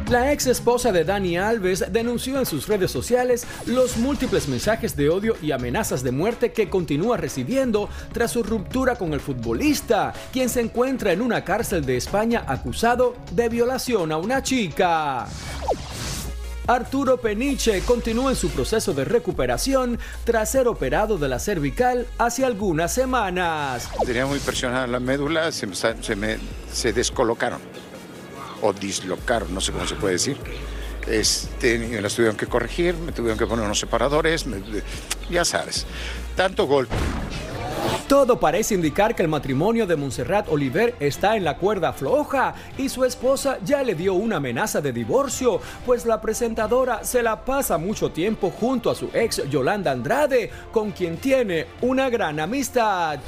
La 0.09 0.31
ex 0.31 0.45
esposa 0.45 0.91
de 0.91 1.03
Dani 1.03 1.35
Alves 1.35 1.83
denunció 1.91 2.37
en 2.37 2.45
sus 2.45 2.67
redes 2.67 2.91
sociales 2.91 3.47
los 3.65 3.97
múltiples 3.97 4.47
mensajes 4.47 4.95
de 4.95 5.09
odio 5.09 5.35
y 5.41 5.51
amenazas 5.51 6.03
de 6.03 6.11
muerte 6.11 6.51
que 6.53 6.69
continúa 6.69 7.17
recibiendo 7.17 7.89
tras 8.13 8.31
su 8.31 8.43
ruptura 8.43 8.97
con 8.97 9.13
el 9.13 9.19
futbolista, 9.19 10.13
quien 10.31 10.49
se 10.49 10.61
encuentra 10.61 11.11
en 11.11 11.21
una 11.21 11.43
cárcel 11.43 11.83
de 11.85 11.97
España 11.97 12.45
acusado 12.47 13.15
de 13.31 13.49
violación 13.49 14.11
a 14.11 14.17
una 14.17 14.43
chica. 14.43 15.25
Arturo 16.67 17.17
Peniche 17.17 17.81
continúa 17.81 18.29
en 18.29 18.35
su 18.35 18.49
proceso 18.49 18.93
de 18.93 19.05
recuperación 19.05 19.97
tras 20.23 20.51
ser 20.51 20.67
operado 20.67 21.17
de 21.17 21.29
la 21.29 21.39
cervical 21.39 22.05
hace 22.19 22.45
algunas 22.45 22.93
semanas. 22.93 23.89
Tenía 24.05 24.27
muy 24.27 24.39
presionada 24.39 24.85
la 24.85 24.99
médula, 24.99 25.51
se 25.51 25.65
me, 26.15 26.37
se 26.71 26.93
descolocaron 26.93 27.59
o 28.61 28.73
dislocaron, 28.73 29.53
no 29.53 29.61
sé 29.61 29.71
cómo 29.71 29.85
se 29.87 29.95
puede 29.95 30.13
decir. 30.13 30.37
Este, 31.07 31.77
me 31.77 32.01
las 32.01 32.15
tuvieron 32.15 32.35
que 32.35 32.47
corregir, 32.47 32.95
me 32.95 33.11
tuvieron 33.11 33.37
que 33.37 33.45
poner 33.45 33.63
unos 33.65 33.79
separadores, 33.79 34.47
me- 34.47 34.61
ya 35.29 35.45
sabes, 35.45 35.85
tanto 36.35 36.65
golpe. 36.65 36.95
Todo 38.07 38.39
parece 38.39 38.73
indicar 38.75 39.15
que 39.15 39.21
el 39.23 39.27
matrimonio 39.27 39.85
de 39.87 39.95
Montserrat 39.95 40.47
Oliver 40.49 40.95
está 40.99 41.35
en 41.35 41.43
la 41.43 41.57
cuerda 41.57 41.91
floja 41.93 42.53
y 42.77 42.89
su 42.89 43.03
esposa 43.03 43.57
ya 43.63 43.81
le 43.83 43.95
dio 43.95 44.13
una 44.13 44.37
amenaza 44.37 44.79
de 44.81 44.91
divorcio, 44.91 45.59
pues 45.85 46.05
la 46.05 46.21
presentadora 46.21 47.03
se 47.03 47.21
la 47.23 47.43
pasa 47.45 47.77
mucho 47.79 48.11
tiempo 48.11 48.51
junto 48.51 48.89
a 48.91 48.95
su 48.95 49.09
ex 49.13 49.47
Yolanda 49.49 49.91
Andrade, 49.91 50.49
con 50.71 50.91
quien 50.91 51.17
tiene 51.17 51.65
una 51.81 52.09
gran 52.09 52.39
amistad. 52.39 53.19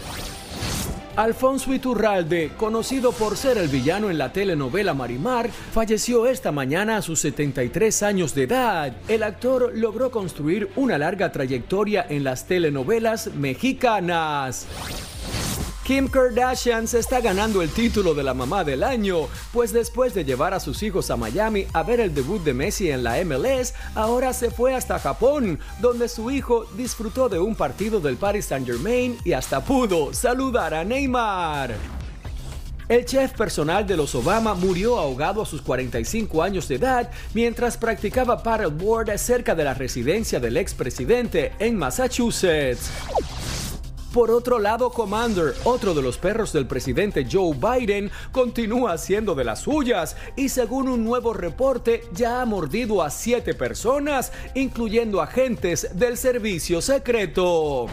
Alfonso 1.18 1.74
Iturralde, 1.74 2.52
conocido 2.58 3.12
por 3.12 3.38
ser 3.38 3.58
el 3.58 3.70
villano 3.70 4.12
en 4.12 4.20
la 4.20 4.32
telenovela 4.32 4.94
Marimar, 4.94 5.50
falleció 5.50 6.28
esta 6.28 6.52
mañana 6.52 6.98
a 6.98 7.02
sus 7.02 7.22
73 7.22 8.04
años 8.04 8.36
de 8.36 8.44
edad. 8.44 8.94
El 9.08 9.24
actor 9.24 9.72
logró 9.74 10.12
construir 10.12 10.70
una 10.76 11.00
larga 11.00 11.32
trayectoria 11.32 12.06
en 12.08 12.24
las 12.24 12.46
telenovelas 12.46 13.34
mexicanas. 13.34 14.68
Kim 15.88 16.10
Kardashian 16.10 16.86
se 16.86 17.00
está 17.00 17.22
ganando 17.22 17.62
el 17.62 17.70
título 17.70 18.14
de 18.14 18.22
la 18.22 18.34
mamá 18.34 18.66
del 18.66 18.84
año, 18.84 19.30
pues 19.54 19.72
después 19.72 20.14
de 20.14 20.26
llevar 20.26 20.54
a 20.54 20.60
sus 20.60 20.84
hijos 20.84 21.10
a 21.10 21.16
Miami 21.16 21.66
a 21.72 21.82
ver 21.82 22.02
el 22.02 22.14
debut 22.14 22.44
de 22.44 22.54
Messi 22.54 22.92
en 22.92 23.06
la 23.06 23.24
MLS, 23.24 23.74
ahora 23.96 24.34
se 24.34 24.52
fue 24.52 24.76
hasta 24.76 25.00
Japón, 25.00 25.58
donde 25.80 26.10
su 26.10 26.30
hijo 26.30 26.66
disfrutó 26.76 27.30
de 27.30 27.40
un 27.40 27.56
partido 27.56 28.02
del 28.02 28.18
Paris 28.18 28.48
Saint 28.48 28.68
Germain 28.68 29.18
y 29.24 29.32
hasta 29.32 29.64
pudo 29.64 30.14
saludar 30.14 30.74
a 30.74 30.84
Neymar. 30.84 31.74
El 32.90 33.06
chef 33.06 33.32
personal 33.32 33.88
de 33.88 33.96
los 33.96 34.14
Obama 34.14 34.56
murió 34.56 35.00
ahogado 35.00 35.42
a 35.42 35.46
sus 35.46 35.62
45 35.62 36.44
años 36.44 36.68
de 36.68 36.76
edad 36.76 37.10
mientras 37.34 37.78
practicaba 37.78 38.44
paddleboard 38.44 39.18
cerca 39.18 39.56
de 39.56 39.64
la 39.64 39.74
residencia 39.74 40.42
del 40.42 40.58
expresidente 40.58 41.54
en 41.60 41.78
Massachusetts. 41.78 42.92
Por 44.14 44.32
otro 44.32 44.58
lado, 44.58 44.90
Commander, 44.90 45.54
otro 45.64 45.94
de 45.94 46.02
los 46.02 46.18
perros 46.18 46.54
del 46.54 46.66
presidente 46.66 47.28
Joe 47.30 47.54
Biden, 47.56 48.10
continúa 48.32 48.94
haciendo 48.94 49.36
de 49.36 49.44
las 49.44 49.62
suyas 49.62 50.16
y 50.36 50.50
según 50.50 50.88
un 50.88 51.04
nuevo 51.04 51.34
reporte 51.34 52.04
ya 52.14 52.42
ha 52.42 52.46
mordido 52.46 53.04
a 53.04 53.10
siete 53.10 53.54
personas, 53.54 54.32
incluyendo 54.56 55.22
agentes 55.22 55.90
del 55.94 56.18
servicio 56.18 56.82
secreto. 56.82 57.88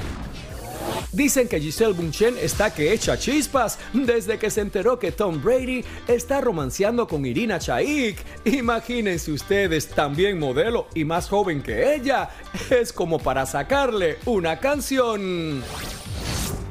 Dicen 1.12 1.48
que 1.48 1.61
Giselle 1.61 1.92
Bunchen 1.92 2.37
está 2.40 2.72
que 2.72 2.92
echa 2.92 3.18
chispas 3.18 3.79
desde 3.92 4.38
que 4.38 4.50
se 4.50 4.61
enteró 4.61 4.98
que 4.98 5.12
Tom 5.12 5.42
Brady 5.42 5.85
está 6.09 6.40
romanceando 6.40 7.07
con 7.07 7.24
Irina 7.24 7.59
Shayk. 7.59 8.18
Imagínense 8.46 9.31
ustedes, 9.33 9.88
también 9.88 10.38
modelo 10.38 10.88
y 10.94 11.05
más 11.05 11.29
joven 11.29 11.62
que 11.62 11.94
ella. 11.94 12.31
Es 12.70 12.92
como 12.92 13.18
para 13.18 13.46
sacarle 13.46 14.18
una 14.27 14.59
canción. 14.59 15.62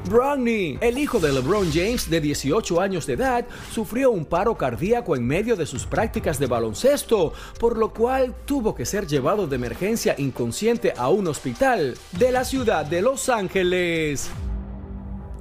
Bronny, 0.08 0.78
el 0.80 0.98
hijo 0.98 1.18
de 1.18 1.32
LeBron 1.32 1.70
James 1.72 2.10
de 2.10 2.20
18 2.20 2.80
años 2.80 3.06
de 3.06 3.14
edad, 3.14 3.46
sufrió 3.70 4.10
un 4.10 4.26
paro 4.26 4.56
cardíaco 4.56 5.16
en 5.16 5.26
medio 5.26 5.56
de 5.56 5.64
sus 5.64 5.86
prácticas 5.86 6.38
de 6.38 6.46
baloncesto, 6.46 7.32
por 7.58 7.78
lo 7.78 7.92
cual 7.92 8.34
tuvo 8.44 8.74
que 8.74 8.84
ser 8.84 9.06
llevado 9.06 9.46
de 9.46 9.56
emergencia 9.56 10.14
inconsciente 10.18 10.92
a 10.96 11.08
un 11.08 11.26
hospital 11.26 11.96
de 12.12 12.32
la 12.32 12.44
ciudad 12.44 12.84
de 12.84 13.00
Los 13.00 13.28
Ángeles. 13.30 14.30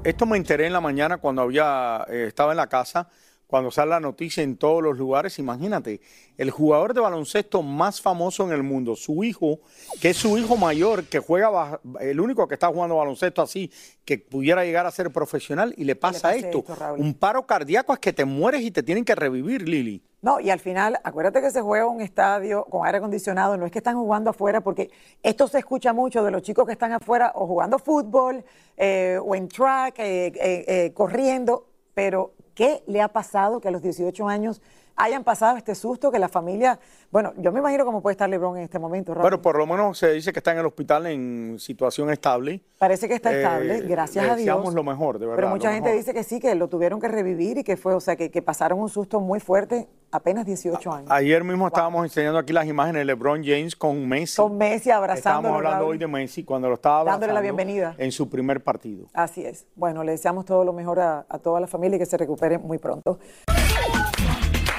Esto 0.04 0.26
me 0.26 0.38
enteré 0.38 0.68
en 0.68 0.74
la 0.74 0.82
mañana 0.82 1.18
cuando 1.18 1.42
había, 1.42 2.06
eh, 2.10 2.26
estaba 2.28 2.52
en 2.52 2.58
la 2.58 2.68
casa, 2.68 3.10
cuando 3.54 3.70
sale 3.70 3.92
la 3.92 4.00
noticia 4.00 4.42
en 4.42 4.58
todos 4.58 4.82
los 4.82 4.98
lugares. 4.98 5.38
Imagínate, 5.38 6.02
el 6.40 6.50
jugador 6.50 6.96
de 6.96 7.02
baloncesto 7.02 7.62
más 7.62 8.02
famoso 8.02 8.44
en 8.46 8.52
el 8.52 8.64
mundo, 8.64 8.96
su 8.96 9.24
hijo, 9.24 9.60
que 10.02 10.10
es 10.10 10.18
su 10.18 10.40
hijo 10.40 10.58
mayor, 10.58 11.04
que 11.04 11.20
juega, 11.20 11.80
el 12.00 12.20
único 12.20 12.48
que 12.48 12.56
está 12.56 12.70
jugando 12.70 12.96
baloncesto 12.96 13.44
así, 13.44 13.72
que 14.06 14.18
pudiera 14.18 14.66
llegar 14.66 14.88
a 14.88 14.92
ser 14.92 15.12
profesional, 15.12 15.72
y 15.78 15.84
le 15.84 15.96
pasa 15.96 16.34
esto. 16.34 16.66
un 16.98 17.14
paro 17.14 17.46
cardíaco 17.46 17.94
es 17.94 18.00
que 18.00 18.12
te 18.12 18.26
mueres 18.26 18.64
y 18.64 18.72
te 18.72 18.82
tienen 18.82 19.06
que 19.06 19.14
revivir, 19.14 19.70
Lili. 19.70 20.02
No, 20.24 20.40
y 20.40 20.50
al 20.50 20.60
final, 20.60 21.00
acuérdate 21.04 21.40
que 21.40 21.52
se 21.52 21.62
juega 21.62 21.86
un 21.86 22.02
estadio 22.02 22.66
con 22.66 22.88
aire 22.88 22.98
acondicionado, 22.98 23.56
no 23.56 23.68
es 23.68 23.72
que 23.72 23.78
están 23.78 23.98
jugando 23.98 24.32
afuera, 24.32 24.62
porque 24.62 24.90
esto 25.22 25.48
se 25.48 25.60
escucha 25.60 25.94
mucho 25.94 26.24
de 26.24 26.32
los 26.32 26.42
chicos 26.42 26.66
que 26.66 26.72
están 26.72 26.94
afuera 26.94 27.32
o 27.36 27.46
jugando 27.46 27.78
fútbol 27.78 28.44
eh, 28.78 29.20
o 29.24 29.36
en 29.36 29.48
track, 29.48 30.00
eh, 30.00 30.26
eh, 30.26 30.66
eh, 30.68 30.92
corriendo, 30.96 31.68
pero 31.94 32.34
¿qué 32.54 32.84
le 32.88 33.02
ha 33.02 33.08
pasado 33.08 33.60
que 33.60 33.68
a 33.68 33.72
los 33.72 33.82
18 33.82 34.28
años 34.28 34.62
hayan 34.96 35.24
pasado 35.24 35.58
este 35.58 35.76
susto 35.76 36.12
que 36.12 36.20
la 36.20 36.30
familia, 36.30 36.80
bueno, 37.12 37.34
yo 37.38 37.52
me 37.52 37.60
imagino 37.60 37.86
cómo 37.86 38.02
puede 38.02 38.14
estar 38.14 38.30
LeBron 38.30 38.58
en 38.58 38.64
este 38.64 38.80
momento, 38.80 39.14
Raúl. 39.14 39.22
Bueno, 39.24 39.42
por 39.42 39.58
lo 39.58 39.66
menos 39.66 39.98
se 39.98 40.12
dice 40.14 40.32
que 40.34 40.40
está 40.40 40.52
en 40.52 40.60
el 40.60 40.66
hospital 40.66 41.08
en 41.08 41.56
situación 41.60 42.10
estable. 42.12 42.62
Parece 42.78 43.08
que 43.08 43.16
está 43.16 43.34
Eh, 43.34 43.38
estable, 43.42 43.82
gracias 43.82 44.24
a 44.24 44.28
Dios. 44.36 44.38
deseamos 44.38 44.74
lo 44.74 44.84
mejor, 44.84 45.20
de 45.20 45.26
verdad. 45.26 45.38
Pero 45.38 45.50
mucha 45.50 45.72
gente 45.72 45.90
mejor. 45.90 45.98
dice 46.00 46.14
que 46.14 46.24
sí, 46.24 46.40
que 46.40 46.54
lo 46.56 46.68
tuvieron 46.68 47.00
que 47.00 47.08
revivir 47.08 47.58
y 47.58 47.64
que 47.64 47.78
fue, 47.78 47.94
o 47.94 48.00
sea, 48.00 48.16
que, 48.16 48.30
que 48.32 48.42
pasaron 48.42 48.80
un 48.80 48.90
susto 48.90 49.20
muy 49.20 49.40
fuerte, 49.40 49.88
apenas 50.12 50.46
18 50.46 50.92
años. 50.94 51.10
Ayer 51.12 51.44
mismo 51.44 51.68
estábamos 51.68 52.04
enseñando 52.04 52.38
aquí 52.40 52.54
las 52.54 52.68
imágenes 52.68 53.02
de 53.02 53.06
LeBron 53.06 53.44
James 53.44 53.76
con 53.76 54.08
Messi. 54.08 54.38
Con 54.42 54.58
Messi 54.58 54.92
abrazándolo, 54.92 55.18
Estábamos 55.18 55.56
hablando 55.58 55.88
hoy 55.88 55.98
de 55.98 56.08
Messi 56.08 56.44
cuando 56.44 56.68
lo 56.70 56.76
estaba 56.76 57.04
Dándole 57.04 57.34
la 57.34 57.40
abrazando 57.40 57.58
bienvenida. 57.66 57.96
en 57.98 58.12
su 58.12 58.30
primer 58.30 58.64
partido. 58.64 59.08
Así 59.14 59.44
es. 59.46 59.66
Bueno, 59.76 60.04
le 60.04 60.12
deseamos 60.12 60.46
todo 60.46 60.64
lo 60.64 60.74
mejor 60.74 61.00
a, 61.00 61.26
a 61.30 61.40
toda 61.40 61.60
la 61.60 61.68
familia 61.68 61.96
y 61.96 62.00
que 62.00 62.06
se 62.06 62.18
recupere 62.18 62.58
muy 62.60 62.78
pronto. 62.78 63.18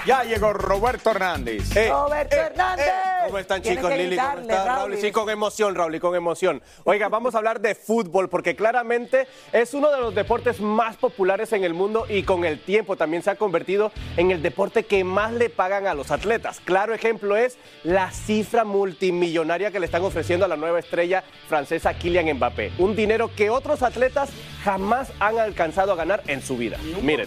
Ya 0.06 0.22
llegó 0.22 0.52
Roberto 0.52 1.12
Hernández. 1.12 1.74
Eh, 1.74 1.88
Roberto 1.88 2.36
Hernández. 2.36 2.86
¿Cómo 3.24 3.38
están 3.38 3.62
Tienes 3.62 3.78
chicos? 3.78 3.96
Lili, 3.96 4.16
¿cómo 4.16 4.38
estás? 4.40 4.66
Raúl. 4.66 4.96
Sí, 4.98 5.10
con 5.12 5.30
emoción, 5.30 5.74
Raúl, 5.74 5.94
y 5.94 6.00
con 6.00 6.14
emoción. 6.14 6.62
Oiga, 6.84 7.08
vamos 7.08 7.34
a 7.34 7.38
hablar 7.38 7.60
de 7.60 7.74
fútbol 7.74 8.28
porque 8.28 8.54
claramente 8.54 9.26
es 9.52 9.72
uno 9.72 9.90
de 9.90 10.00
los 10.00 10.14
deportes 10.14 10.60
más 10.60 10.96
populares 10.96 11.54
en 11.54 11.64
el 11.64 11.72
mundo 11.72 12.04
y 12.08 12.22
con 12.22 12.44
el 12.44 12.60
tiempo 12.60 12.96
también 12.96 13.22
se 13.22 13.30
ha 13.30 13.36
convertido 13.36 13.92
en 14.18 14.30
el 14.30 14.42
deporte 14.42 14.84
que 14.84 15.04
más 15.04 15.32
le 15.32 15.48
pagan 15.48 15.86
a 15.86 15.94
los 15.94 16.10
atletas. 16.10 16.60
Claro 16.60 16.92
ejemplo 16.92 17.36
es 17.36 17.56
la 17.82 18.10
cifra 18.10 18.64
multimillonaria 18.64 19.70
que 19.70 19.80
le 19.80 19.86
están 19.86 20.02
ofreciendo 20.02 20.44
a 20.44 20.48
la 20.48 20.56
nueva 20.56 20.80
estrella 20.80 21.24
francesa 21.48 21.94
Kylian 21.94 22.36
Mbappé. 22.36 22.72
Un 22.78 22.94
dinero 22.94 23.30
que 23.34 23.48
otros 23.48 23.82
atletas 23.82 24.28
jamás 24.64 25.12
han 25.18 25.38
alcanzado 25.38 25.92
a 25.92 25.96
ganar 25.96 26.22
en 26.26 26.42
su 26.42 26.58
vida. 26.58 26.76
Miren, 27.00 27.26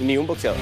Ni 0.00 0.16
un 0.16 0.26
boxeador. 0.26 0.56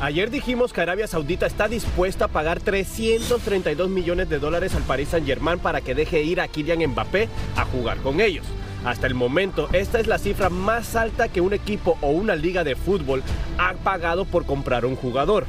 Ayer 0.00 0.30
dijimos 0.30 0.72
que 0.72 0.80
Arabia 0.80 1.08
Saudita 1.08 1.46
está 1.46 1.66
dispuesta 1.66 2.26
a 2.26 2.28
pagar 2.28 2.60
332 2.60 3.90
millones 3.90 4.28
de 4.28 4.38
dólares 4.38 4.76
al 4.76 4.84
Paris 4.84 5.08
Saint-Germain 5.08 5.58
para 5.58 5.80
que 5.80 5.96
deje 5.96 6.22
ir 6.22 6.40
a 6.40 6.46
Kylian 6.46 6.92
Mbappé 6.92 7.28
a 7.56 7.64
jugar 7.64 7.98
con 7.98 8.20
ellos. 8.20 8.46
Hasta 8.84 9.08
el 9.08 9.16
momento, 9.16 9.68
esta 9.72 9.98
es 9.98 10.06
la 10.06 10.18
cifra 10.18 10.50
más 10.50 10.94
alta 10.94 11.26
que 11.26 11.40
un 11.40 11.52
equipo 11.52 11.98
o 12.00 12.10
una 12.10 12.36
liga 12.36 12.62
de 12.62 12.76
fútbol 12.76 13.24
ha 13.58 13.74
pagado 13.74 14.24
por 14.24 14.46
comprar 14.46 14.86
un 14.86 14.94
jugador. 14.94 15.46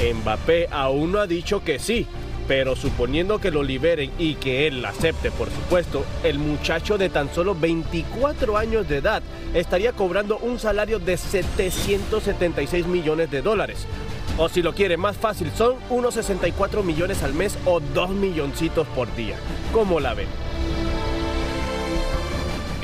Mbappé 0.00 0.68
aún 0.70 1.12
no 1.12 1.18
ha 1.18 1.26
dicho 1.26 1.62
que 1.62 1.78
sí, 1.78 2.06
pero 2.46 2.76
suponiendo 2.76 3.38
que 3.38 3.50
lo 3.50 3.62
liberen 3.62 4.10
y 4.18 4.34
que 4.34 4.66
él 4.66 4.84
acepte, 4.84 5.30
por 5.30 5.48
supuesto, 5.50 6.04
el 6.22 6.38
muchacho 6.38 6.98
de 6.98 7.08
tan 7.08 7.32
solo 7.32 7.54
24 7.54 8.56
años 8.56 8.88
de 8.88 8.98
edad 8.98 9.22
estaría 9.54 9.92
cobrando 9.92 10.38
un 10.38 10.58
salario 10.58 10.98
de 10.98 11.16
776 11.16 12.86
millones 12.86 13.30
de 13.30 13.42
dólares. 13.42 13.86
O 14.36 14.48
si 14.48 14.62
lo 14.62 14.74
quiere 14.74 14.96
más 14.96 15.16
fácil, 15.16 15.50
son 15.56 15.76
unos 15.90 16.14
64 16.14 16.82
millones 16.82 17.22
al 17.22 17.34
mes 17.34 17.56
o 17.64 17.80
2 17.80 18.10
milloncitos 18.10 18.86
por 18.88 19.14
día. 19.14 19.36
¿Cómo 19.72 20.00
la 20.00 20.14
ven? 20.14 20.43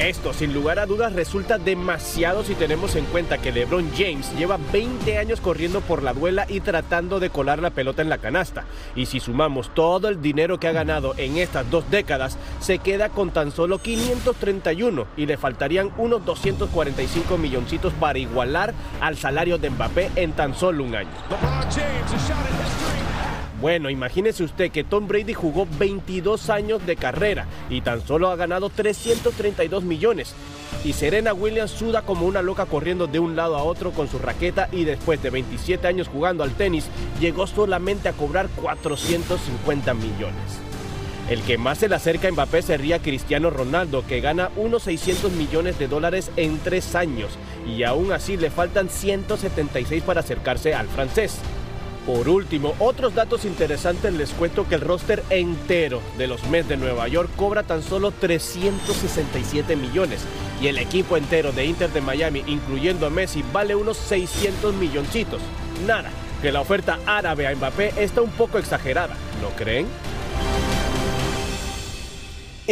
Esto, 0.00 0.32
sin 0.32 0.54
lugar 0.54 0.78
a 0.78 0.86
dudas, 0.86 1.12
resulta 1.12 1.58
demasiado 1.58 2.42
si 2.42 2.54
tenemos 2.54 2.96
en 2.96 3.04
cuenta 3.04 3.36
que 3.36 3.52
LeBron 3.52 3.90
James 3.94 4.34
lleva 4.34 4.58
20 4.72 5.18
años 5.18 5.42
corriendo 5.42 5.82
por 5.82 6.02
la 6.02 6.14
duela 6.14 6.46
y 6.48 6.60
tratando 6.60 7.20
de 7.20 7.28
colar 7.28 7.58
la 7.58 7.68
pelota 7.68 8.00
en 8.00 8.08
la 8.08 8.16
canasta. 8.16 8.64
Y 8.96 9.04
si 9.04 9.20
sumamos 9.20 9.74
todo 9.74 10.08
el 10.08 10.22
dinero 10.22 10.58
que 10.58 10.68
ha 10.68 10.72
ganado 10.72 11.12
en 11.18 11.36
estas 11.36 11.70
dos 11.70 11.90
décadas, 11.90 12.38
se 12.60 12.78
queda 12.78 13.10
con 13.10 13.30
tan 13.30 13.52
solo 13.52 13.76
531 13.76 15.06
y 15.18 15.26
le 15.26 15.36
faltarían 15.36 15.90
unos 15.98 16.24
245 16.24 17.36
milloncitos 17.36 17.92
para 17.92 18.18
igualar 18.18 18.72
al 19.02 19.18
salario 19.18 19.58
de 19.58 19.68
Mbappé 19.68 20.12
en 20.16 20.32
tan 20.32 20.54
solo 20.54 20.82
un 20.82 20.94
año. 20.94 21.10
Bueno, 23.60 23.90
imagínese 23.90 24.42
usted 24.42 24.70
que 24.70 24.84
Tom 24.84 25.06
Brady 25.06 25.34
jugó 25.34 25.66
22 25.78 26.48
años 26.48 26.86
de 26.86 26.96
carrera 26.96 27.46
y 27.68 27.82
tan 27.82 28.00
solo 28.06 28.30
ha 28.30 28.36
ganado 28.36 28.70
332 28.70 29.84
millones. 29.84 30.34
Y 30.82 30.94
Serena 30.94 31.34
Williams 31.34 31.70
suda 31.70 32.02
como 32.02 32.24
una 32.24 32.40
loca 32.40 32.64
corriendo 32.64 33.06
de 33.06 33.18
un 33.18 33.36
lado 33.36 33.56
a 33.56 33.62
otro 33.62 33.90
con 33.90 34.08
su 34.08 34.18
raqueta 34.18 34.70
y 34.72 34.84
después 34.84 35.22
de 35.22 35.28
27 35.28 35.86
años 35.86 36.08
jugando 36.08 36.42
al 36.42 36.52
tenis 36.52 36.88
llegó 37.20 37.46
solamente 37.46 38.08
a 38.08 38.12
cobrar 38.12 38.48
450 38.48 39.92
millones. 39.92 40.60
El 41.28 41.42
que 41.42 41.58
más 41.58 41.78
se 41.78 41.88
le 41.88 41.96
acerca 41.96 42.28
a 42.28 42.32
Mbappé 42.32 42.62
sería 42.62 42.98
Cristiano 42.98 43.50
Ronaldo, 43.50 44.04
que 44.06 44.20
gana 44.20 44.50
unos 44.56 44.84
600 44.84 45.30
millones 45.32 45.78
de 45.78 45.86
dólares 45.86 46.30
en 46.36 46.58
tres 46.58 46.94
años 46.94 47.30
y 47.68 47.82
aún 47.82 48.10
así 48.10 48.38
le 48.38 48.50
faltan 48.50 48.88
176 48.88 50.02
para 50.02 50.20
acercarse 50.20 50.74
al 50.74 50.88
francés. 50.88 51.40
Por 52.12 52.28
último, 52.28 52.74
otros 52.80 53.14
datos 53.14 53.44
interesantes 53.44 54.12
les 54.12 54.32
cuento 54.32 54.68
que 54.68 54.74
el 54.74 54.80
roster 54.80 55.22
entero 55.30 56.02
de 56.18 56.26
los 56.26 56.42
Mets 56.48 56.68
de 56.68 56.76
Nueva 56.76 57.06
York 57.06 57.30
cobra 57.36 57.62
tan 57.62 57.84
solo 57.84 58.10
367 58.10 59.76
millones 59.76 60.20
y 60.60 60.66
el 60.66 60.78
equipo 60.78 61.16
entero 61.16 61.52
de 61.52 61.66
Inter 61.66 61.88
de 61.90 62.00
Miami, 62.00 62.42
incluyendo 62.48 63.06
a 63.06 63.10
Messi, 63.10 63.44
vale 63.52 63.76
unos 63.76 63.96
600 63.96 64.74
milloncitos. 64.74 65.40
Nada, 65.86 66.10
que 66.42 66.50
la 66.50 66.60
oferta 66.60 66.98
árabe 67.06 67.46
a 67.46 67.54
Mbappé 67.54 67.94
está 67.96 68.22
un 68.22 68.30
poco 68.32 68.58
exagerada, 68.58 69.14
¿no 69.40 69.50
creen? 69.50 69.86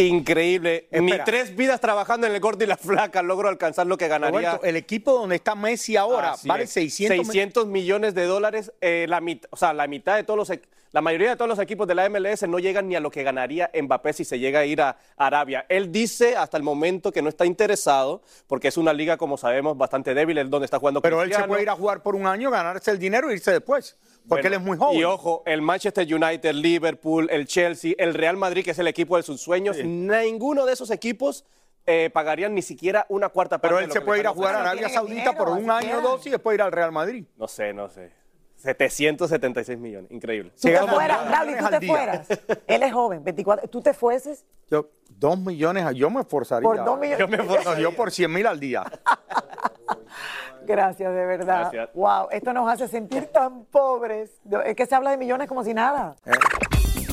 Increíble. 0.06 0.88
Espera. 0.90 1.24
tres 1.24 1.54
vidas 1.56 1.80
trabajando 1.80 2.26
en 2.26 2.34
el 2.34 2.40
gordo 2.40 2.64
y 2.64 2.66
la 2.66 2.76
flaca 2.76 3.22
logro 3.22 3.48
alcanzar 3.48 3.86
lo 3.86 3.96
que 3.96 4.08
ganaría. 4.08 4.50
Roberto, 4.52 4.66
el 4.66 4.76
equipo 4.76 5.12
donde 5.12 5.36
está 5.36 5.54
Messi 5.54 5.96
ahora 5.96 6.32
Así 6.32 6.48
vale 6.48 6.64
es. 6.64 6.70
600, 6.70 7.26
600 7.26 7.66
millones 7.66 8.14
de 8.14 8.24
dólares. 8.26 8.72
eh, 8.80 9.06
la, 9.08 9.22
o 9.50 9.56
sea, 9.56 9.72
la 9.72 9.86
mitad 9.86 10.16
de 10.16 10.24
todos 10.24 10.48
los, 10.48 10.58
la 10.90 11.00
mayoría 11.00 11.30
de 11.30 11.36
todos 11.36 11.48
los 11.48 11.58
equipos 11.58 11.86
de 11.86 11.94
la 11.94 12.08
MLS 12.08 12.48
no 12.48 12.58
llegan 12.58 12.88
ni 12.88 12.96
a 12.96 13.00
lo 13.00 13.10
que 13.10 13.22
ganaría 13.22 13.70
Mbappé 13.74 14.12
si 14.12 14.24
se 14.24 14.38
llega 14.38 14.60
a 14.60 14.64
ir 14.64 14.80
a 14.80 14.96
Arabia. 15.16 15.66
Él 15.68 15.92
dice 15.92 16.36
hasta 16.36 16.56
el 16.56 16.62
momento 16.62 17.12
que 17.12 17.20
no 17.20 17.28
está 17.28 17.44
interesado 17.44 18.22
porque 18.46 18.68
es 18.68 18.76
una 18.76 18.92
liga, 18.92 19.16
como 19.16 19.36
sabemos, 19.36 19.76
bastante 19.76 20.14
débil, 20.14 20.38
es 20.38 20.48
donde 20.48 20.64
está 20.64 20.78
jugando 20.78 21.02
Pero 21.02 21.16
él 21.22 21.28
se 21.28 21.34
Cristiano. 21.34 21.48
puede 21.48 21.62
ir 21.62 21.70
a 21.70 21.74
jugar 21.74 22.02
por 22.02 22.14
un 22.14 22.26
año, 22.26 22.50
ganarse 22.50 22.90
el 22.90 22.98
dinero 22.98 23.30
e 23.30 23.34
irse 23.34 23.52
después. 23.52 23.96
Porque 24.28 24.42
Bueno, 24.42 24.56
él 24.56 24.60
es 24.60 24.66
muy 24.66 24.76
joven. 24.76 24.98
Y 24.98 25.04
ojo, 25.04 25.42
el 25.46 25.62
Manchester 25.62 26.06
United, 26.12 26.52
Liverpool, 26.52 27.28
el 27.30 27.46
Chelsea, 27.46 27.94
el 27.98 28.14
Real 28.14 28.36
Madrid, 28.36 28.64
que 28.64 28.72
es 28.72 28.78
el 28.78 28.86
equipo 28.86 29.16
de 29.16 29.22
sus 29.22 29.40
sueños, 29.40 29.76
ninguno 29.82 30.66
de 30.66 30.74
esos 30.74 30.90
equipos 30.90 31.44
eh, 31.86 32.10
pagarían 32.10 32.54
ni 32.54 32.60
siquiera 32.60 33.06
una 33.08 33.30
cuarta 33.30 33.56
parte. 33.56 33.68
Pero 33.68 33.76
de 33.78 33.84
él 33.84 33.88
lo 33.88 33.94
se 33.94 34.00
que 34.00 34.04
puede 34.04 34.20
ir 34.20 34.26
a 34.26 34.30
jugar 34.30 34.54
a. 34.56 34.60
Arabia 34.60 34.90
Saudita 34.90 35.32
por 35.32 35.48
un 35.48 35.70
año 35.70 35.98
o 35.98 36.00
dos 36.02 36.26
y 36.26 36.30
después 36.30 36.54
ir 36.54 36.62
al 36.62 36.70
Real 36.70 36.92
Madrid. 36.92 37.24
No 37.36 37.48
sé, 37.48 37.72
no 37.72 37.88
sé. 37.88 38.12
776 38.56 39.78
millones, 39.78 40.10
increíble. 40.10 40.50
Tú 40.60 40.68
te 40.68 40.76
fueras, 40.76 41.20
tú 41.60 41.70
te 41.70 41.78
día. 41.78 41.88
fueras. 41.88 42.28
Él 42.66 42.82
es 42.82 42.92
joven, 42.92 43.24
24. 43.24 43.68
¿Tú 43.68 43.80
te 43.80 43.94
fueses? 43.94 44.44
Yo, 44.68 44.90
dos 45.08 45.38
millones, 45.38 45.84
yo 45.94 46.10
me 46.10 46.20
esforzaría. 46.20 46.68
Por 46.68 46.84
dos 46.84 46.98
millones. 46.98 47.20
Yo, 47.20 47.28
me 47.28 47.36
esforzaría. 47.36 47.82
yo 47.82 47.92
por 47.94 48.10
100 48.10 48.32
mil 48.32 48.46
al 48.46 48.60
día. 48.60 48.84
Gracias, 50.66 51.14
de 51.14 51.26
verdad. 51.26 51.70
Gracias. 51.72 51.90
Wow, 51.94 52.28
esto 52.30 52.52
nos 52.52 52.70
hace 52.70 52.88
sentir 52.88 53.26
tan 53.26 53.64
pobres. 53.64 54.30
Es 54.64 54.76
que 54.76 54.86
se 54.86 54.94
habla 54.94 55.10
de 55.10 55.16
millones 55.16 55.48
como 55.48 55.64
si 55.64 55.72
nada. 55.72 56.14
Eh. 56.26 56.32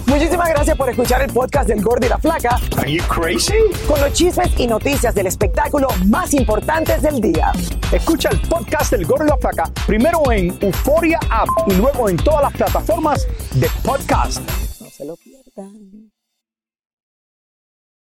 Muchísimas 0.07 0.49
gracias 0.49 0.77
por 0.77 0.89
escuchar 0.89 1.21
el 1.23 1.33
podcast 1.33 1.67
del 1.67 1.81
Gordo 1.81 2.05
y 2.05 2.09
la 2.09 2.17
Flaca. 2.17 2.59
Are 2.77 2.91
you 2.91 3.03
crazy? 3.07 3.57
Con 3.87 3.99
los 3.99 4.13
chismes 4.13 4.57
y 4.57 4.67
noticias 4.67 5.15
del 5.15 5.27
espectáculo 5.27 5.87
más 6.05 6.33
importantes 6.33 7.01
del 7.01 7.19
día. 7.19 7.51
Escucha 7.91 8.29
el 8.29 8.39
podcast 8.41 8.91
del 8.91 9.05
Gordo 9.05 9.25
y 9.25 9.29
la 9.29 9.37
Flaca 9.37 9.63
primero 9.87 10.31
en 10.31 10.55
Euforia 10.61 11.19
App 11.29 11.49
y 11.67 11.73
luego 11.73 12.07
en 12.07 12.17
todas 12.17 12.43
las 12.43 12.53
plataformas 12.53 13.27
de 13.55 13.67
podcast. 13.83 14.39
No 14.79 14.89
se 14.89 15.05
lo 15.05 15.15
pierdan. 15.17 16.11